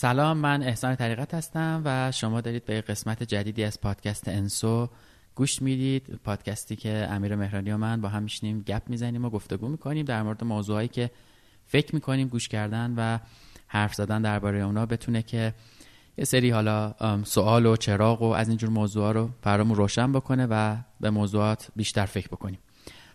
[0.00, 4.88] سلام من احسان طریقت هستم و شما دارید به قسمت جدیدی از پادکست انسو
[5.34, 6.20] گوش می‌دید.
[6.24, 10.22] پادکستی که امیر مهرانی و من با هم میشنیم گپ می‌زنیم و گفتگو می‌کنیم در
[10.22, 11.10] مورد موضوعایی که
[11.66, 13.18] فکر می‌کنیم گوش کردن و
[13.66, 15.54] حرف زدن درباره اونا بتونه که
[16.18, 20.76] یه سری حالا سوال و چراغ و از اینجور موضوع رو برامون روشن بکنه و
[21.00, 22.58] به موضوعات بیشتر فکر بکنیم.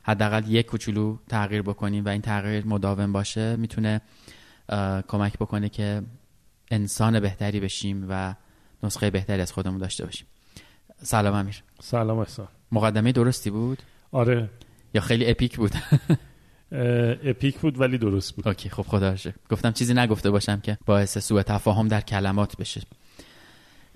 [0.01, 4.01] حداقل یک کوچولو تغییر بکنیم و این تغییر مداوم باشه می‌تونه
[5.07, 6.01] کمک بکنه که
[6.73, 8.35] انسان بهتری بشیم و
[8.83, 10.27] نسخه بهتری از خودمون داشته باشیم.
[11.01, 11.63] سلام امیر.
[11.81, 12.47] سلام احسان.
[12.71, 14.49] مقدمه درستی بود؟ آره.
[14.93, 15.71] یا خیلی epic بود؟
[17.23, 18.47] epic بود ولی درست بود.
[18.47, 19.15] okay خب خدا
[19.49, 22.81] گفتم چیزی نگفته باشم که باعث سوء تفاهم در کلمات بشه.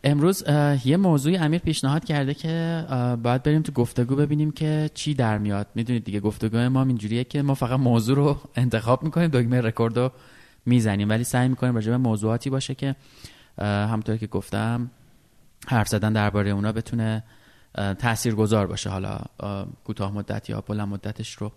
[0.03, 0.43] امروز
[0.85, 2.85] یه موضوعی امیر پیشنهاد کرده که
[3.23, 5.67] باید بریم تو گفتگو ببینیم که چی در میاد.
[5.75, 10.11] می‌دونید دیگه گفتگو ما اینجوریه که ما فقط موضوع رو انتخاب می‌کنیم دکمه رکورد رو
[10.67, 11.09] می‌زنیم.
[11.09, 12.95] ولی سعی می‌کنیم راجع به موضوعاتی باشه که
[13.57, 14.91] همونطور که گفتم
[15.67, 17.23] حرف زدن درباره اونا بتونه
[17.75, 18.89] تأثیر گذار باشه.
[18.89, 19.19] حالا
[19.83, 21.51] کوتاه مدت یا بلند مدتش رو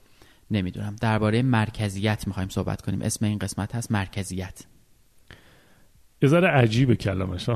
[0.51, 0.97] نمی‌دونم.
[1.01, 3.03] درباره مرکزیت می‌خوایم صحبت کنیم.
[3.03, 4.65] اسم این قسمت هست مرکزیت.
[6.23, 7.49] یه ذره عجیبه کلمش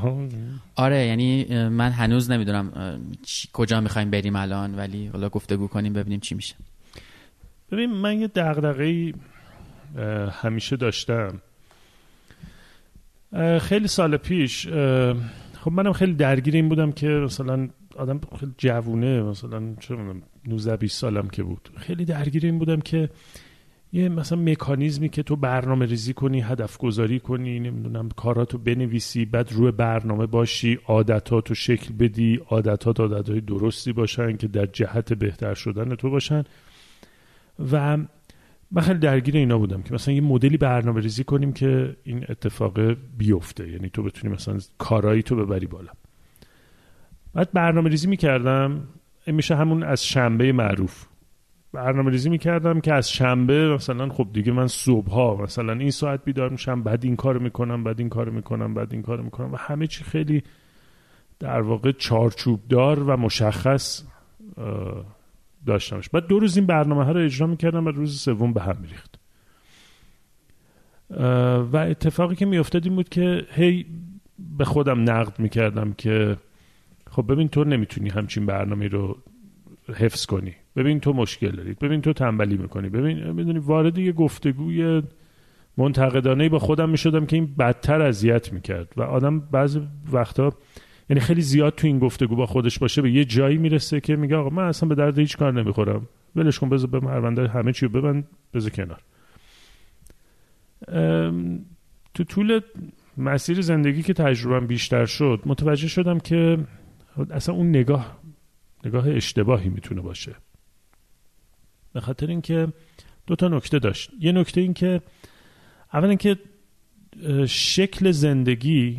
[0.76, 2.96] آره یعنی من هنوز نمی‌دونم
[3.52, 6.54] کجا می‌خوایم بریم الان ولی حالا گفتگو کنیم ببینیم چی میشه.
[7.70, 9.14] ببین من یه دغدغه‌ای
[10.32, 11.40] همیشه داشتم.
[13.60, 14.68] خیلی سال پیش
[15.60, 19.96] خب منم خیلی درگیر این بودم که مثلا آدم خیلی جوونه مثلا چه
[20.46, 21.70] 19 20 سالم که بود.
[21.76, 23.10] خیلی درگیر این بودم که
[23.92, 29.52] یه مثلا مکانیزمی که تو برنامه ریزی کنی هدف گذاری کنی نمی‌دونم کاراتو بنویسی بعد
[29.52, 35.94] روی برنامه باشی عادتاتو شکل بدی عادتات عادتهای درستی باشن که در جهت بهتر شدن
[35.94, 36.44] تو باشن.
[37.72, 37.98] و
[38.74, 42.80] من خیلی درگیر اینا بودم که مثلا یه مدلی برنامه ریزی کنیم که این اتفاق
[43.18, 43.70] بیفته.
[43.70, 45.90] یعنی تو بتونی مثلا کارایی تو ببری بالا.
[47.34, 48.88] بعد برنامه ریزی می‌کردم
[49.26, 51.06] میشه همون از شنبه معروف.
[51.72, 56.24] برنامه ریزی می‌کردم که از شنبه مثلا خب دیگه من صبح ها مثلا این ساعت
[56.24, 59.56] بیدار میشم بعد این کار می‌کنم بعد این کار می‌کنم بعد این کار می‌کنم و
[59.56, 60.42] همه چی خیلی
[61.38, 64.02] در واقع چارچوب دار و مشخص
[65.66, 66.08] داشتمش.
[66.08, 69.18] بعد دو روز این برنامه ها رو اجرا می‌کردم و روز سوم به هم میریخت.
[71.72, 73.86] و اتفاقی که میافتاد این بود که هی
[74.58, 76.36] به خودم نقد می‌کردم که
[77.10, 79.18] خب ببین تو نمی‌تونی همچین برنامه رو
[79.94, 80.54] حفظ کنی.
[80.76, 81.74] ببین تو مشکل داری.
[81.74, 82.88] ببین تو تنبلی می‌کنی.
[82.88, 85.02] ببین می‌دونی وارد یه گفتگوی
[85.76, 88.92] منتقدانه با خودم می‌شدم که این بدتر اذیت می‌کرد.
[88.96, 89.82] و آدم بعضی
[90.12, 90.52] وقتا
[91.10, 94.36] یعنی خیلی زیاد تو این گفتگو با خودش باشه به یه جایی می‌رسه که میگه
[94.36, 96.08] آقا من اصلا به درد هیچ کار نمی‌خورم.
[96.36, 99.02] ولش کن بذار به مرونده همه چی رو ببند بذار کنار.
[102.14, 102.60] تو طول
[103.16, 106.58] مسیر زندگی که تجربه بیشتر شد متوجه شدم که
[107.30, 108.18] اصلا اون نگاه
[108.84, 110.34] نگاه اشتباهی می‌تونه باشه.
[111.92, 112.68] به خاطر اینکه
[113.26, 114.10] دو تا نکته داشت.
[114.20, 115.02] یه نکته این که
[115.92, 116.38] اولا که
[117.48, 118.96] شکل زندگی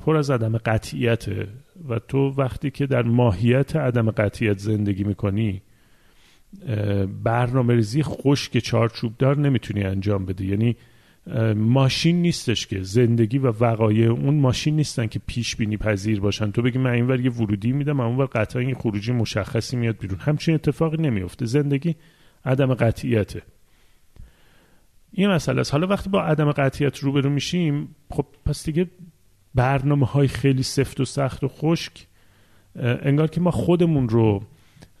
[0.00, 1.48] پر از عدم قطعیته
[1.88, 5.62] و تو وقتی که در ماهیت عدم قطعیت زندگی می‌کنی
[7.24, 10.76] برنامه ریزی خشک چارچوب دار نمی‌تونی انجام بده یعنی
[11.56, 16.50] ماشین نیستش که زندگی و وقایع اون ماشین نیستن که پیش بینی پذیر باشن.
[16.50, 20.18] تو بگی من اینور یه ورودی میدم اونور قطعا یه خروجی مشخصی میاد بیرون.
[20.18, 21.96] همچین اتفاقی نمیفته زندگی
[22.44, 23.42] عدم قطعیته.
[25.12, 25.72] این مسئله است.
[25.72, 28.86] حالا وقتی با عدم قطعیت روبرو میشیم خب پس دیگه
[29.54, 32.06] برنامه های خیلی سفت و سخت و خشک
[32.76, 34.42] انگار که ما خودمون رو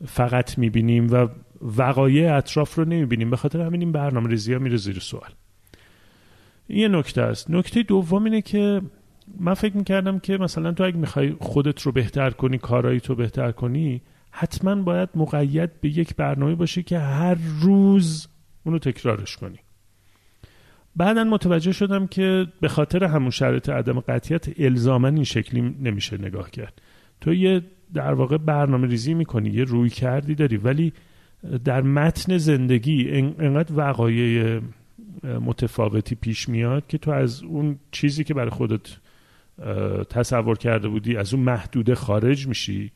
[0.06, 1.28] فقط می‌بینیم و
[1.62, 3.30] وقایع اطراف رو نمی‌بینیم.
[3.30, 5.30] به خاطر همین این برنامه ریزی ها میره زیر سوال.
[6.68, 7.50] یه نکته است.
[7.50, 8.82] نکته دوم اینه که
[9.40, 13.52] من فکر می‌کردم که مثلا تو اگه می‌خوای خودت رو بهتر کنی کارایی تو بهتر
[13.52, 18.28] کنی حتما باید مقید به یک برنامه باشه که هر روز
[18.64, 19.58] اونو تکرارش کنی.
[20.96, 26.50] بعدا متوجه شدم که به خاطر همون شرط عدم قطعیت الزامن این شکلی نمیشه نگاه
[26.50, 26.82] کرد.
[27.20, 27.62] تو یه
[27.94, 30.92] در واقع برنامه ریزی می‌کنی یه روی کردی داری ولی
[31.64, 34.60] در متن زندگی انقدر وقایع
[35.22, 38.96] متفاوتی پیش میاد که تو از اون چیزی که برای خودت
[40.10, 42.92] تصور کرده بودی از اون محدوده خارج میشی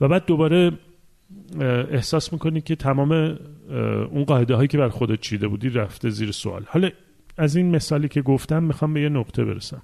[0.00, 0.72] و بعد دوباره
[1.90, 3.38] احساس می‌کنی که تمام
[4.10, 6.64] اون قاعده هایی که بر خودت چیده بودی رفته زیر سوال.
[6.68, 6.90] حالا
[7.40, 9.82] از این مثالی که گفتم می‌خوام به یه نقطه برسم.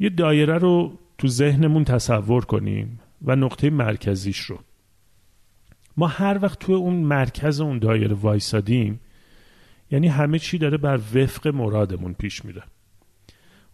[0.00, 4.58] یه دایره رو تو ذهنمون تصور کنیم و نقطه مرکزیش رو.
[5.96, 9.00] ما هر وقت تو اون مرکز اون دایره وایسادیم
[9.90, 12.62] یعنی همه چی داره بر وفق مرادمون پیش میره.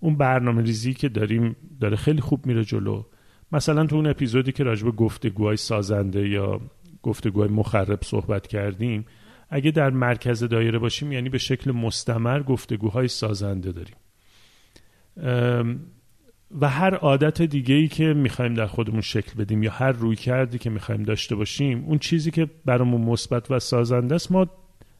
[0.00, 3.02] اون برنامه ریزی که داریم داره خیلی خوب میره جلو.
[3.52, 6.60] مثلا تو اون اپیزودی که راجب گفتگوهای سازنده یا
[7.02, 9.04] گفتگوهای مخرب صحبت کردیم
[9.50, 13.96] اگه در مرکز دایره باشیم یعنی به شکل مستمر گفتگوهای سازنده داریم.
[16.60, 20.58] و هر عادت دیگه ای که می‌خوایم در خودمون شکل بدیم یا هر روی کردی
[20.58, 24.46] که می‌خوایم داشته باشیم اون چیزی که برامون مثبت و سازنده است ما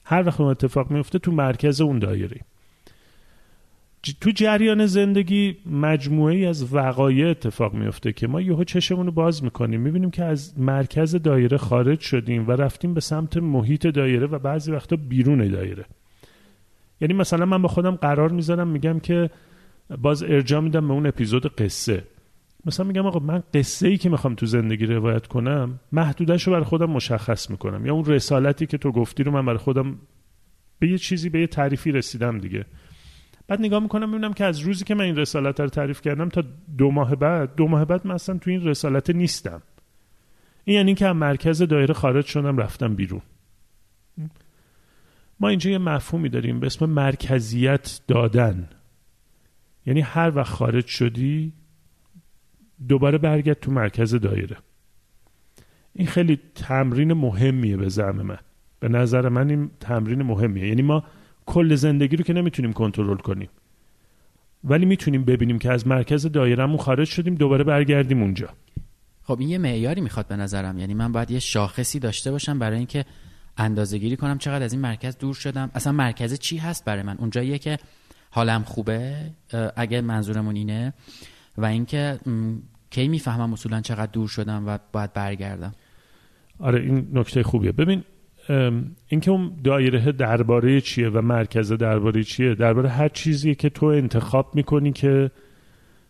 [0.05, 2.41] هر وقت اون اتفاق میفته تو مرکز اون دایره
[4.21, 9.45] تو جریان زندگی مجموعه ای از وقایع اتفاق میفته که ما یهو چشمون رو باز
[9.45, 14.39] می‌کنیم می‌بینیم که از مرکز دایره خارج شدیم و رفتیم به سمت محیط دایره و
[14.39, 15.85] بعضی وقتا بیرون دایره.
[17.01, 19.31] یعنی مثلا من با خودم قرار می‌ذارم میگم که
[19.99, 22.03] باز ارجاع میدم به اون اپیزود قصه.
[22.67, 26.65] مثلا میگم آقا من قصه ای که می‌خوام تو زندگی روایت کنم محدودش رو برای
[26.65, 27.87] خودم مشخص می‌کنم.
[27.87, 29.99] یا اون رسالتی که تو گفتی رو من برای خودم
[30.79, 32.65] به یه چیزی به یه تعریفی رسیدم دیگه.
[33.51, 36.45] بعد نگاه می‌کنم می‌بینم که از روزی که من این رسالت رو تعریف کردم تا
[36.79, 39.63] دو ماه بعد دو ماه بعد من اصلا تو این رسالت نیستم.
[40.65, 43.21] این یعنی که مرکز دایره خارج شدم رفتم بیرون.
[45.41, 48.69] ما اینجا یه مفهومی داریم به اسم مرکزیت دادن.
[49.87, 51.53] یعنی هر وقت خارج شدی
[52.89, 54.57] دوباره برگرد تو مرکز دایره.
[55.95, 58.39] این خیلی تمرین مهمیه به زعم من.
[58.81, 60.69] به نظر من این تمرین مهمیه.
[60.69, 61.05] یعنی ما
[61.47, 63.49] کل زندگی رو که نمی‌تونیم کنترل کنیم.
[64.65, 68.49] ولی می‌تونیم ببینیم که از مرکز دایرهمون خارج شدیم دوباره برگردیم اونجا.
[69.23, 70.79] خب این یه معیاری می‌خواد به نظرم.
[70.79, 73.05] یعنی من باید یه شاخصی داشته باشم برای اینکه
[73.57, 75.71] اندازه گیری کنم چقدر از این مرکز دور شدم.
[75.75, 77.79] اصلا مرکز چی هست برای من؟ اونجاییه که
[78.31, 79.17] حالم خوبه
[79.77, 80.95] اگه منظورمون اینه
[81.59, 82.19] و اینکه
[82.91, 85.73] کی می‌فهمم اصولا چقدر دور شدم و باید برگردم.
[86.59, 87.73] آره این نکته خوبیه.
[87.73, 88.05] ببین
[89.09, 94.55] اینکه اون دایره درباره چیه و مرکز درباره چیه درباره هر چیزی که تو انتخاب
[94.55, 95.31] می‌کنی که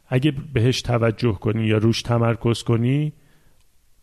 [0.08, 3.12] اگه بهش توجه کنی یا روش تمرکز کنی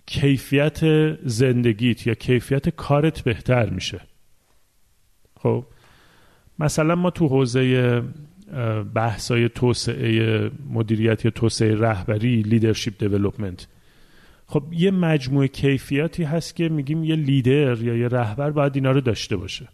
[0.06, 0.80] کیفیت
[1.24, 4.02] زندگیت یا کیفیت کارت بهتر میشه.
[5.40, 5.66] خب
[6.60, 8.04] مثلا ما تو حوزه
[8.94, 13.68] بحثای توسعه مدیریت یا توسعه رهبری leadership development
[14.48, 19.02] خب یه مجموعه کیفیاتی هست که میگیم یه لیدر یا یه رهبر باید اینا رو
[19.02, 19.68] داشته باشه.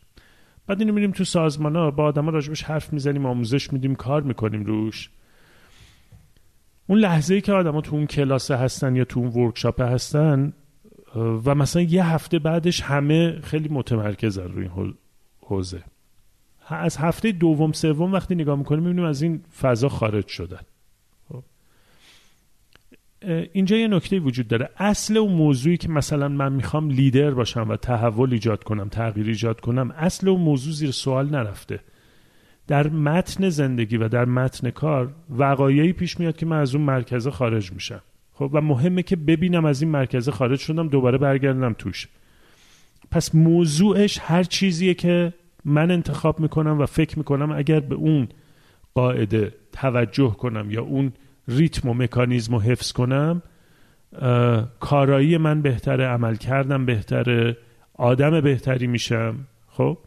[0.68, 4.64] بعد اینو میریم تو سازمان ها با آدم راجبش حرف می‌زنیم آموزش میدیم کار می‌کنیم
[4.64, 5.10] روش.
[6.88, 10.54] اون لحظه ای که آدما تو اون کلاسه هستن یا تو اون workshop هستن
[11.16, 14.94] و مثلا یه هفته بعدش همه خیلی متمرکزن روی این
[15.42, 15.84] حوزه.
[16.68, 20.62] از هفته دوم سوم وقتی نگاه می‌کنیم می‌بینیم از این فضا خارج شدن.
[23.54, 24.70] اینجا یه نکته وجود داره.
[24.78, 29.62] اصل اون موضوعی که مثلا من می‌خوام لیدر باشم و تحول ایجاد کنم تغییر ایجاد
[29.62, 31.80] کنم اصل اون موضوع زیر سوال نرفته.
[32.68, 37.32] در متن زندگی و در متن کار وقایعی پیش میاد که من از اون مرکزه
[37.32, 38.02] خارج میشم.
[38.34, 42.08] خب و مهمه که ببینم از این مرکزه خارج شدم دوباره برگردم توش.
[43.12, 45.34] پس موضوعش هر چیزیه که
[45.66, 48.28] من انتخاب می‌کنم و فکر می‌کنم اگر به اون
[48.96, 51.14] قاعده توجه کنم یا اون
[51.48, 53.42] ریتم و مکانیزم رو حفظ کنم
[54.80, 57.58] کارایی من بهتره عمل کردم بهتره
[57.94, 59.48] آدم بهتری میشم.
[59.68, 59.98] خب؟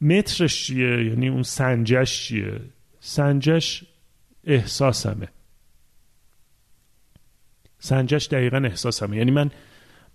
[0.00, 2.60] مترش چیه؟ یعنی اون سنجش چیه؟
[3.00, 3.84] سنجش
[4.44, 5.28] احساسمه.
[7.78, 9.16] سنجش دقیقا احساسمه.
[9.16, 9.50] یعنی من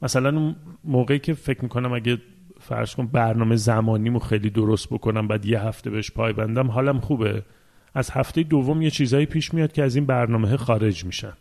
[0.01, 2.17] مثلا اون موقعی که فکر می‌کنم اگه
[2.59, 7.43] فرض کن برنامه زمانیمو خیلی درست بکنم بعد یه هفته بهش پای بندم حالم خوبه.
[7.93, 11.33] از هفته دوم یه چیزایی پیش میاد که از این برنامه خارج میشن.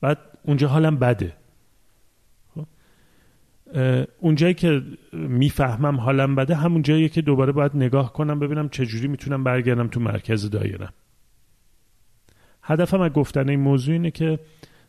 [0.00, 1.32] بعد اونجا حالم بده.
[2.54, 2.66] خب؟
[4.18, 4.82] اونجایی که
[5.12, 10.00] می‌فهمم حالم بده همون جایی که دوباره باید نگاه کنم ببینم چجوری می‌تونم برگردم تو
[10.00, 10.92] مرکز دایرم.
[12.62, 14.38] هدفم از گفتن این موضوع اینه که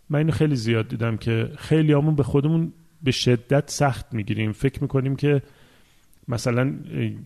[0.09, 4.51] من اینو خیلی زیاد دیدم که خیلی همون به خودمون به شدت سخت می‌گیریم.
[4.51, 5.41] فکر می‌کنیم که
[6.31, 6.73] مثلا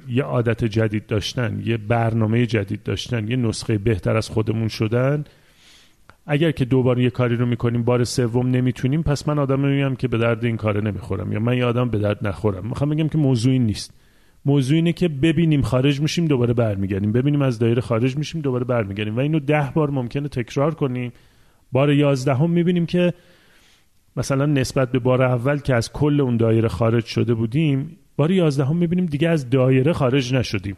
[0.09, 5.23] یه عادت جدید داشتن یه برنامه جدید داشتن یه نسخه بهتر از خودمون شدن.
[6.27, 10.07] اگر که دوباره یه کاری رو می‌کنیم بار سوم نمی‌تونیم پس من آدم میگم که
[10.07, 12.67] به درد این کاره نمی‌خورم یا من یه آدم به درد نخورم.
[12.67, 13.93] می‌خوام بگم که موضوع این نیست.
[14.45, 17.11] موضوع اینه که ببینیم خارج میشیم دوباره برمیگردیم.
[17.11, 19.15] ببینیم از دایره خارج میشیم دوباره برمیگردیم.
[19.15, 21.11] و اینو ده بار ممکنه تکرار کنیم.
[21.71, 23.13] بار یازدهم می‌بینیم که
[24.17, 28.77] مثلا نسبت به بار اول که از کل اون دایره خارج شده بودیم بار یازدهم
[28.77, 30.77] می‌بینیم دیگه از دایره خارج نشدیم.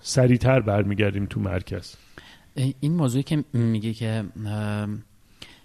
[0.00, 1.94] سریعتر برمیگردیم تو مرکز.
[2.80, 4.24] این موضوعی که میگه که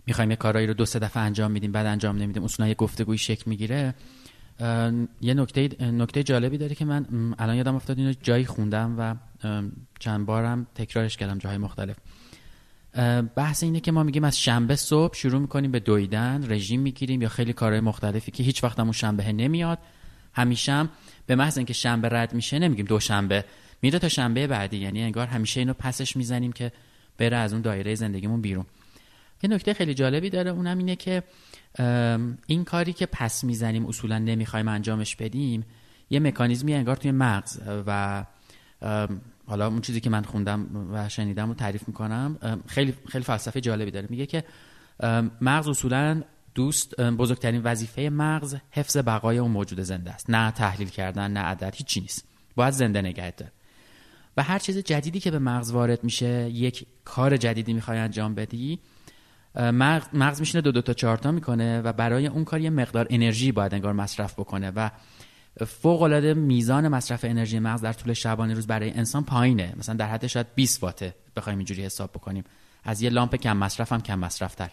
[0.08, 3.18] می‌خوایم یه کارایی رو دو سه دفعه انجام میدیم بعد انجام نمیدیم اصولا یه گفتگوی
[3.18, 3.94] شکل می‌گیره.
[5.22, 7.06] یه نکته نکته جالبی داره که من
[7.40, 9.16] الان یادم افتاد اینو جایی خوندم و
[10.00, 11.96] چند بارم تکرارش کردم جاهای مختلف.
[13.36, 17.30] بحث اینه که ما میگیم از شنبه صبح شروع می‌کنیم به دویدن رژیم می‌گیریم یا
[17.30, 19.80] خیلی کارهای مختلفی که هیچ وقت شنبه نمیاد.
[20.36, 20.90] همیشه
[21.26, 23.46] به محض اینکه شنبه رد میشه نمیگیم دوشنبه
[23.82, 24.78] میره تا شنبه بعدی.
[24.78, 26.72] یعنی انگار همیشه اینو پسش می‌زنیم که
[27.18, 28.66] بره از اون دایره زندگیمون بیرون.
[29.44, 31.24] یه نکته خیلی جالبی داره اونم اینه که
[32.48, 35.66] این کاری که پس می‌زنیم اصولا نمی‌خوایم انجامش بدیم
[36.10, 38.26] یه مکانیزمی انگار توی مغز و
[39.48, 43.92] حالا اون چیزی که من خوندم و شنیدم و تعریف می‌کنم خیلی خیلی فلسفه جالبی
[43.92, 44.08] داره.
[44.10, 44.44] میگه که
[45.42, 46.24] مغز اصولا
[46.56, 50.30] دوست بزرگترین وظیفه مغز حفظ بقای اون موجود زنده است.
[50.30, 52.26] نه تحلیل کردن نه عدد هیچی نیست.
[52.56, 53.52] باید زنده نگه داره
[54.38, 58.80] و هر چیز جدیدی که به مغز وارد میشه یک کار جدیدی می‌خوای انجام بدی
[59.56, 63.08] مغز, مغز میشینه دو دو تا چهار تا می‌کنه و برای اون کار یه مقدار
[63.10, 64.90] انرژی باید انگار مصرف بکنه و
[65.66, 69.74] فوق العاده میزان مصرف انرژی مغز در طول شبانه روز برای انسان پایینه.
[69.78, 72.44] مثلا در حد شاید 20 واته بخوایم اینجوری حساب بکنیم.
[72.84, 74.72] از یه لامپ کم مصرف هم کم مصرف تر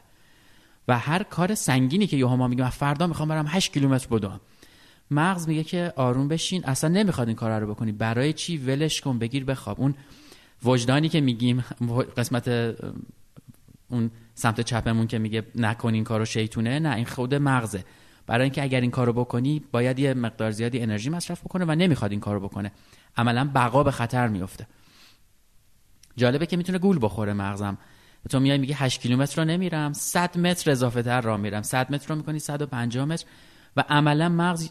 [0.89, 4.41] و هر کار سنگینی که یوها ما میگیم فردا می‌خوام برم 8 کیلومتر بدوم
[5.11, 7.93] مغز میگه که آروم بشین اصلا نمی‌خواد این کار رو بکنی.
[7.93, 9.81] برای چی؟ ولش کن بگیر بخواب.
[9.81, 9.95] اون
[10.65, 11.65] وجدانی که میگیم
[12.17, 12.49] قسمت
[13.89, 17.85] اون سمت چپمون که میگه نکن این کارو شیطونه نه این خود مغزه.
[18.27, 22.11] برای اینکه اگر این کارو بکنی باید یه مقدار زیادی انرژی مصرف بکنه و نمی‌خواد
[22.11, 22.73] این کارو بکنه.
[23.17, 24.67] عملا بقا به خطر میفته.
[26.17, 27.79] جالبه که می‌تونه گول بخوره مغزم.
[28.31, 31.63] تو میای میگه 8 کیلومتر رو نمیرم 100 متر اضافه تر را میرم.
[31.63, 33.25] 100 متر رو می‌کنی 150 متر.
[33.77, 34.71] و عملا مغز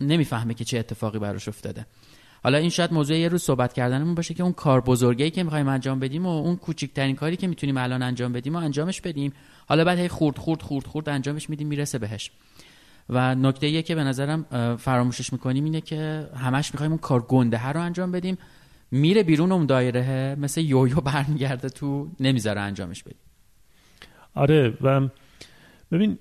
[0.00, 1.86] نمی‌فهمه که چه اتفاقی براش افتاده.
[2.42, 5.68] حالا این شاید موضوع یه روز صحبت کردنمون باشه که اون کار بزرگی که می‌خوایم
[5.68, 9.32] انجام بدیم و اون کوچکترین کاری که می‌تونیم الان انجام بدیم و انجامش بدیم.
[9.66, 12.30] حالا بعد هی خورد خورد خورد خورد انجامش میدیم می‌رسه بهش.
[13.08, 14.42] و نکته یه که به نظرم
[14.76, 18.38] فراموشش می‌کنیم اینه که همش می‌خوایم اون کار گنده رو انجام بدیم.
[18.90, 23.18] میره بیرون اون دایره مثل یویو برمیگرده تو نمی‌ذاره انجامش بدیم
[24.34, 25.08] آره و
[25.92, 26.18] ببین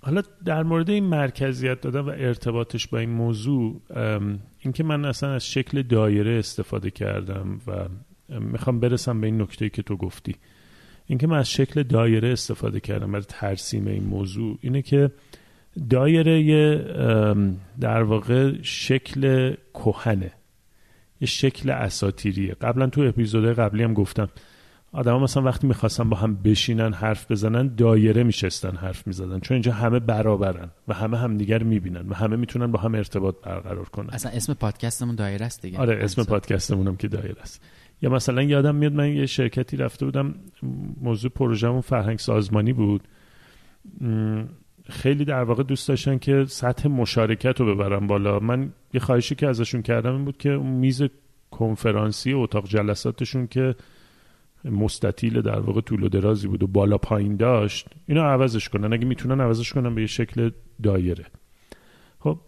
[0.00, 3.80] حالا در مورد این مرکزیت دادن و ارتباطش با این موضوع
[4.58, 7.88] اینکه من اصلا از شکل دایره استفاده کردم و
[8.40, 10.36] می‌خوام برسم به این نکته که تو گفتی.
[11.06, 15.10] اینکه من از شکل دایره استفاده کردم برای ترسیم این موضوع اینه که
[15.90, 16.76] دایره
[17.80, 20.32] در واقع شکل کهنه.
[21.24, 22.54] یه شکل اساتیریه.
[22.60, 24.28] قبلا تو اپیزود قبلی هم گفتم
[24.92, 29.40] آدما مثلا وقتی می‌خواستن با هم بشینن حرف بزنن دایره میشستن حرف می‌زدن.
[29.40, 33.84] چون اینجا همه برابرن و همه همدیگر می‌بینن و همه می‌تونن با هم ارتباط برقرار
[33.84, 34.10] کنن.
[34.10, 35.78] اصلا اسم پادکستمون دایره است دیگه.
[35.78, 37.62] آره اسم پادکستمون هم که دایره است.
[38.02, 40.34] یا مثلا یادم میاد من یه شرکتی رفته بودم
[41.00, 43.08] موضوع پروژهمون فرهنگ سازمانی بود.
[44.90, 48.38] خیلی در واقع دوست داشتن که سطح مشارکت رو ببرن بالا.
[48.38, 51.02] من یه خواهشی که ازشون کردم این بود که میز
[51.50, 53.74] کنفرانسی اتاق جلساتشون که
[54.64, 58.92] مستطیل در واقع طول و درازی بود و بالا پایین داشت اینو عوضش کنن.
[58.92, 60.50] اگه می‌تونن عوضش کنن به یه شکل
[60.82, 61.24] دایره.
[62.18, 62.38] خب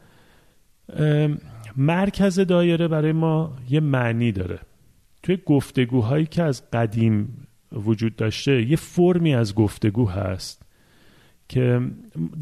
[1.76, 4.58] مرکز دایره برای ما یه معنی داره.
[5.22, 10.65] توی گفتگوهایی که از قدیم وجود داشته یه فرمی از گفتگو هست.
[11.48, 11.80] که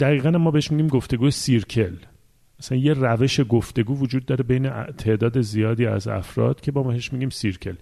[0.00, 1.96] دقیقا ما بهش میگیم گفتگو سیرکل.
[2.60, 7.12] مثلا یه روش گفتگو وجود داره بین تعداد زیادی از افراد که با ما بهش
[7.12, 7.74] میگیم سیرکل.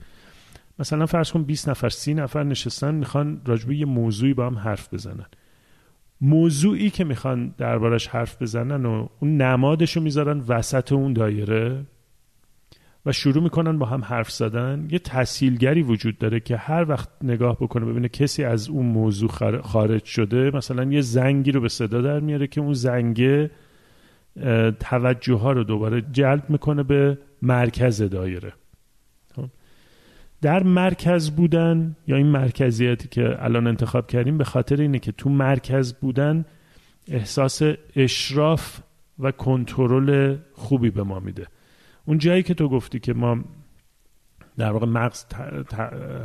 [0.78, 4.94] مثلا فرض کن 20 نفر 30 نفر نشستن می‌خوان راجبه یه موضوعی با هم حرف
[4.94, 5.26] بزنن.
[6.20, 11.84] موضوعی که می‌خوان دربارش حرف بزنن و اون نمادش رو می‌ذارن وسط اون دایره
[13.06, 14.88] و شروع می‌کنن با هم حرف زدن.
[14.90, 19.30] یه تسهیلگری وجود داره که هر وقت نگاه بکنه ببینه کسی از اون موضوع
[19.62, 23.50] خارج شده مثلا یه زنگی رو به صدا در میاره که اون زنگه
[24.80, 28.52] توجه ها رو دوباره جلب می‌کنه به مرکز دایره.
[30.42, 35.30] در مرکز بودن یا این مرکزیتی که الان انتخاب کردیم به خاطر اینه که تو
[35.30, 36.44] مرکز بودن
[37.08, 37.62] احساس
[37.96, 38.80] اشراف
[39.18, 41.46] و کنترل خوبی به ما میده.
[42.04, 43.44] اون جایی که تو گفتی که ما
[44.56, 45.24] در واقع مغز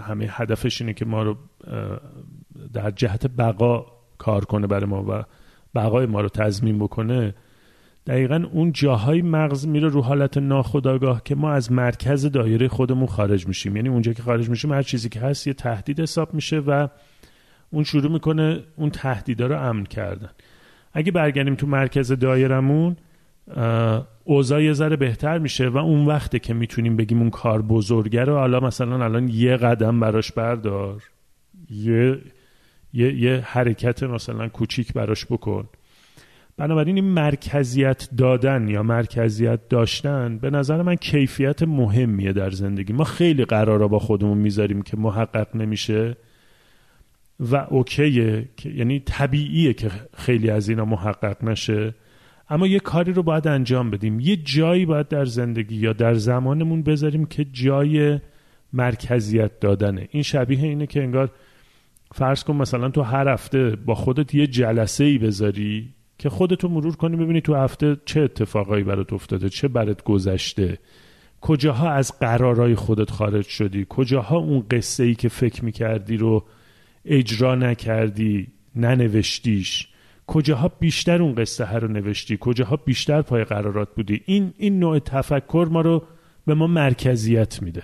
[0.01, 1.37] همه هدفش اینه که ما رو
[2.73, 3.85] در جهت بقا
[4.17, 5.23] کار کنه برای ما و
[5.75, 7.35] بقای ما رو تضمین بکنه
[8.07, 13.47] دقیقا اون جاهای مغز میره رو حالت ناخودآگاه که ما از مرکز دایره خودمون خارج
[13.47, 13.75] میشیم.
[13.75, 16.87] یعنی اونجا که خارج میشیم هر چیزی که هست یه تهدید حساب میشه و
[17.69, 20.29] اون شروع می‌کنه اون تهدیدا رو امن کردن.
[20.93, 22.95] اگه برگردیم تو مرکز دایرمون
[24.23, 28.35] اوضاع یه ذره بهتر میشه و اون وقته که می‌تونیم بگیم اون کار بزرگه رو
[28.35, 31.03] حالا مثلا الان یه قدم براش بردار.
[31.69, 32.17] یه
[32.93, 35.69] یه, یه حرکت مثلا کوچیک براش بکن.
[36.57, 42.93] بنابراین این مرکزیت دادن یا مرکزیت داشتن به نظر من کیفیت مهمیه در زندگی.
[42.93, 46.17] ما خیلی قرارا با خودمون می‌ذاریم که محقق نمیشه
[47.39, 51.93] و اوکیه که یعنی طبیعیه که خیلی از اینا محقق نشه.
[52.49, 54.19] اما یه کاری رو باید انجام بدیم.
[54.19, 58.19] یه جایی باید در زندگی یا در زمانمون بذاریم که جای
[58.73, 60.07] مرکزیت دادنه.
[60.11, 61.31] این شبیه اینه که انگار
[62.13, 66.95] فرض کن مثلا تو هر هفته با خودت یه جلسه ای بذاری که خودتو مرور
[66.95, 70.77] کنی ببینی تو هفته چه اتفاقایی برات افتاده چه برات گذشته.
[71.41, 76.45] کجاها از قرارای خودت خارج شدی؟ کجاها اون قصه ای که فکر می‌کردی رو
[77.05, 79.87] اجرا نکردی ننوشتیش؟
[80.27, 84.99] کجاها بیشتر اون قصه ها رو نوشتی؟ کجاها بیشتر پای قرارات بودی؟ این این نوع
[84.99, 86.03] تفکر ما رو
[86.45, 87.83] به ما مرکزیت میده.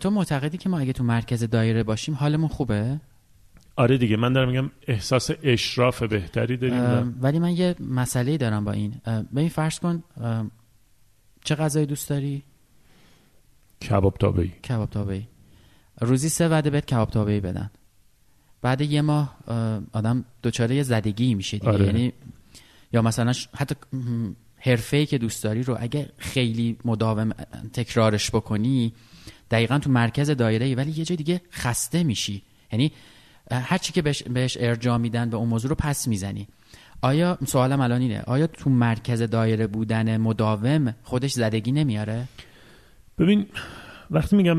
[0.00, 3.00] تو معتقدی که ما اگه تو مرکز دایره باشیم حالمون خوبه؟
[3.76, 8.72] آره دیگه من دارم میگم احساس اشراف بهتری داریم ولی من یه مسئله دارم با
[8.72, 8.94] این.
[9.36, 10.02] این فرض کن
[11.44, 12.42] چه غذایی دوست داری؟
[13.82, 15.28] کباب تابعی کباب تابعی
[16.00, 17.70] روزی سه وعده بهت کباب تابعی بدن.
[18.62, 19.36] بعد یه ماه
[19.92, 21.72] آدم دچار یه زدگی میشه دیگه.
[21.72, 21.86] آره.
[21.86, 22.12] یعنی
[22.92, 23.74] یا مثلا حتی
[24.56, 27.30] حرفه‌ای که دوست داری رو اگه خیلی مداوم
[27.72, 28.92] تکرارش بکنی
[29.50, 32.42] دقیقا تو مرکز دایره ای ولی یه جای دیگه خسته میشی.
[32.72, 32.92] یعنی
[33.50, 36.48] هر چی که بهش, بهش ارجاع میدن به اون موضوع رو پس می‌زنی.
[37.02, 38.22] آیا سوالم الان اینه.
[38.26, 42.24] آیا تو مرکز دایره بودن مداوم خودش زدگی نمیاره؟
[43.18, 43.46] ببین
[44.10, 44.58] وقتی میگم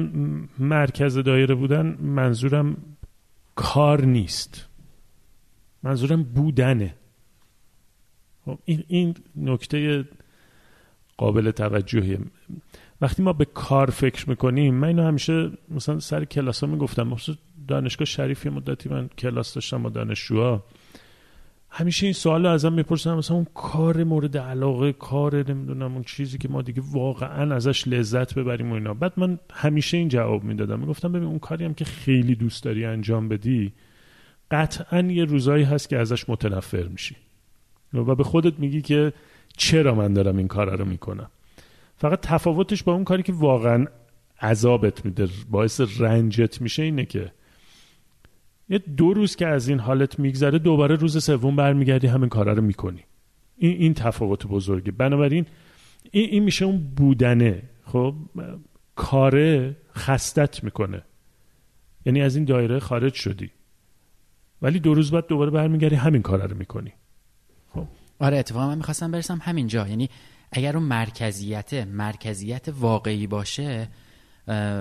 [0.60, 2.78] مرکز دایره بودن منظورم
[3.60, 4.65] کار نیست.
[5.84, 6.95] منظورم بودنه.
[8.45, 10.06] خب، این, این نکته
[11.17, 12.19] قابل توجهیه.
[13.02, 17.17] وقتی ما به کار فکر می‌کنیم من اینو همیشه مثلا سر کلاس ها می‌گفتم
[17.67, 20.63] دانشگاه شریفی مدتی من کلاس داشتم با دانشجوها.
[21.71, 26.38] همیشه این سوال رو ازم می‌پرسن مثلا اون کار مورد علاقه کار نمی‌دونم اون چیزی
[26.38, 28.93] که ما دیگه واقعا ازش لذت ببریم و اینا.
[28.93, 30.79] بعد من همیشه این جواب می‌دادم.
[30.79, 33.73] می‌گفتم ببین اون کاری هم که خیلی دوست داری انجام بدی
[34.51, 37.15] قطعا یه روزایی هست که ازش متنفر میشی.
[37.93, 39.13] و به خودت میگی که
[39.58, 41.29] چرا من دارم این کار رو می‌کنم؟
[41.97, 43.86] فقط تفاوتش با اون کاری که واقعا
[44.41, 47.32] عذابت میده باعث رنجت میشه اینه که
[48.69, 52.62] یه دو روز که از این حالت میگذره دوباره روز سوم برمیگردی همین کارا رو
[52.62, 53.03] می‌کنی.
[53.58, 54.91] این این تفاوت بزرگه.
[54.91, 55.45] بنابراین
[56.12, 57.62] این, این میشه اون بودنه.
[57.86, 58.15] خب
[58.95, 61.01] کاره خستت می‌کنه.
[62.05, 63.51] یعنی از این دایره خارج شدی.
[64.62, 66.93] ولی دو روز بعد دوباره برمیگردی همین کارا رو می‌کنی.
[67.73, 67.88] خب.
[68.19, 69.88] آره اتفاقا من می‌خواستم برسم همینجا.
[69.88, 70.10] یعنی
[70.51, 73.88] اگر اون مرکزیت مرکزیت واقعی باشه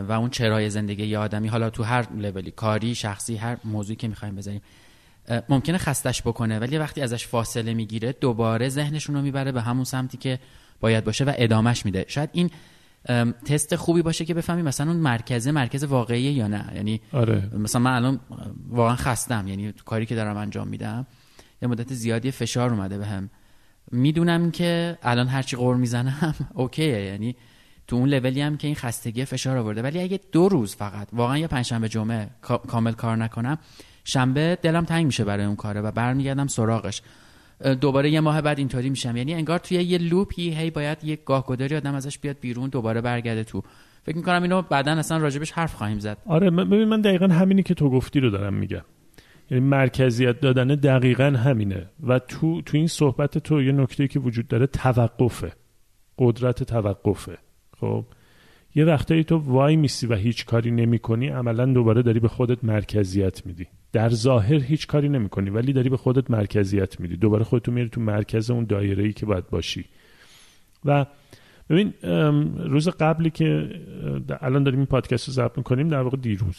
[0.09, 1.49] و اون چرای زندگی یه آدمی.
[1.49, 4.61] حالا تو هر لولی کاری شخصی هر موضوعی که می‌خوایم بذاریم
[5.49, 10.19] ممکنه خستش بکنه ولی وقتی ازش فاصله می‌گیره دوباره ذهنشون رو می‌بره به همون سمتی
[10.19, 10.39] که
[10.81, 12.05] باید باشه و ادامش میده.
[12.09, 12.51] شاید این
[13.45, 16.73] تست خوبی باشه که بفهمی مثلا اون مرکزه مرکز واقعیه یا نه.
[16.75, 17.51] یعنی آره.
[17.59, 18.21] مثلا من الان
[18.69, 21.07] واقعا خستم یعنی تو کاری که دارم انجام میدم
[21.63, 23.31] یه مدت زیادی فشار اومده بهم.
[23.93, 27.05] می‌دونم که الان هرچی قور می‌زنم اوکیه.
[27.05, 27.37] یعنی
[27.89, 29.83] تو اون لولی هم که این خستگی فشار آورده.
[29.83, 33.59] ولی اگه دو روز فقط واقعا یه پنجشنبه جمعه کامل کار نکنم
[34.05, 37.03] شنبه دلم تنگ میشه برای اون کاره و برمیگردم سراغش.
[37.81, 39.17] دوباره یه ماه بعد اینطوری میشم.
[39.17, 43.45] یعنی انگار توی یه لوپی هی باید یه گاهگداری آدم ازش بیاد بیرون دوباره برگرده
[43.45, 43.63] تو.
[44.03, 46.19] فکر می‌کنم اینو بعدا اصلا راجبش حرف خواهیم زد.
[46.27, 48.85] آره ببین من دقیقا همینی که تو گفتی رو دارم میگم.
[49.51, 51.87] یعنی مرکزیت دادن دقیقا همینه.
[52.07, 55.53] و تو تو این صحبت تو یه نکته که وجود داره توقفه.
[56.19, 57.39] قدرت توقفه.
[57.81, 58.05] خب.
[58.75, 62.65] یه وقتایی تو وای میسی و هیچ کاری نمی کنی عملا دوباره داری به خودت
[62.65, 63.67] مرکزیت میدی.
[63.93, 67.17] در ظاهر هیچ کاری نمی کنی ولی داری به خودت مرکزیت میدی.
[67.17, 69.85] دوباره خودتو میری تو مرکز اون دایره ای که باید باشی.
[70.85, 71.07] و
[71.71, 71.93] ببین
[72.59, 73.71] روز قبلی که
[74.41, 76.59] الان داریم این پادکست رو ضبط می‌کنیم در واقع دیروز.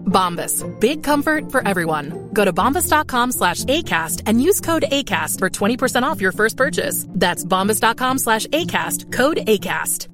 [0.11, 0.63] Bombas.
[0.79, 2.29] Big comfort for everyone.
[2.33, 7.07] Go to bombas.com slash ACAST and use code ACAST for 20% off your first purchase.
[7.09, 9.11] That's bombas.com slash ACAST.
[9.11, 10.07] Code ACAST.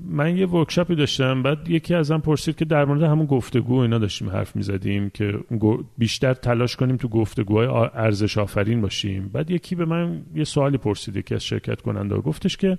[0.00, 4.30] من یه ورکشاپی داشتم بعد یکی ازم پرسید که در مورد همون گفتگو اینا داشتیم
[4.30, 5.32] حرف می‌زدیم که
[5.98, 11.16] بیشتر تلاش کنیم تو گفتگوهای ارزش آفرین باشیم بعد یکی به من یه سوالی پرسید
[11.16, 12.78] یکی از شرکت کننده گفتش که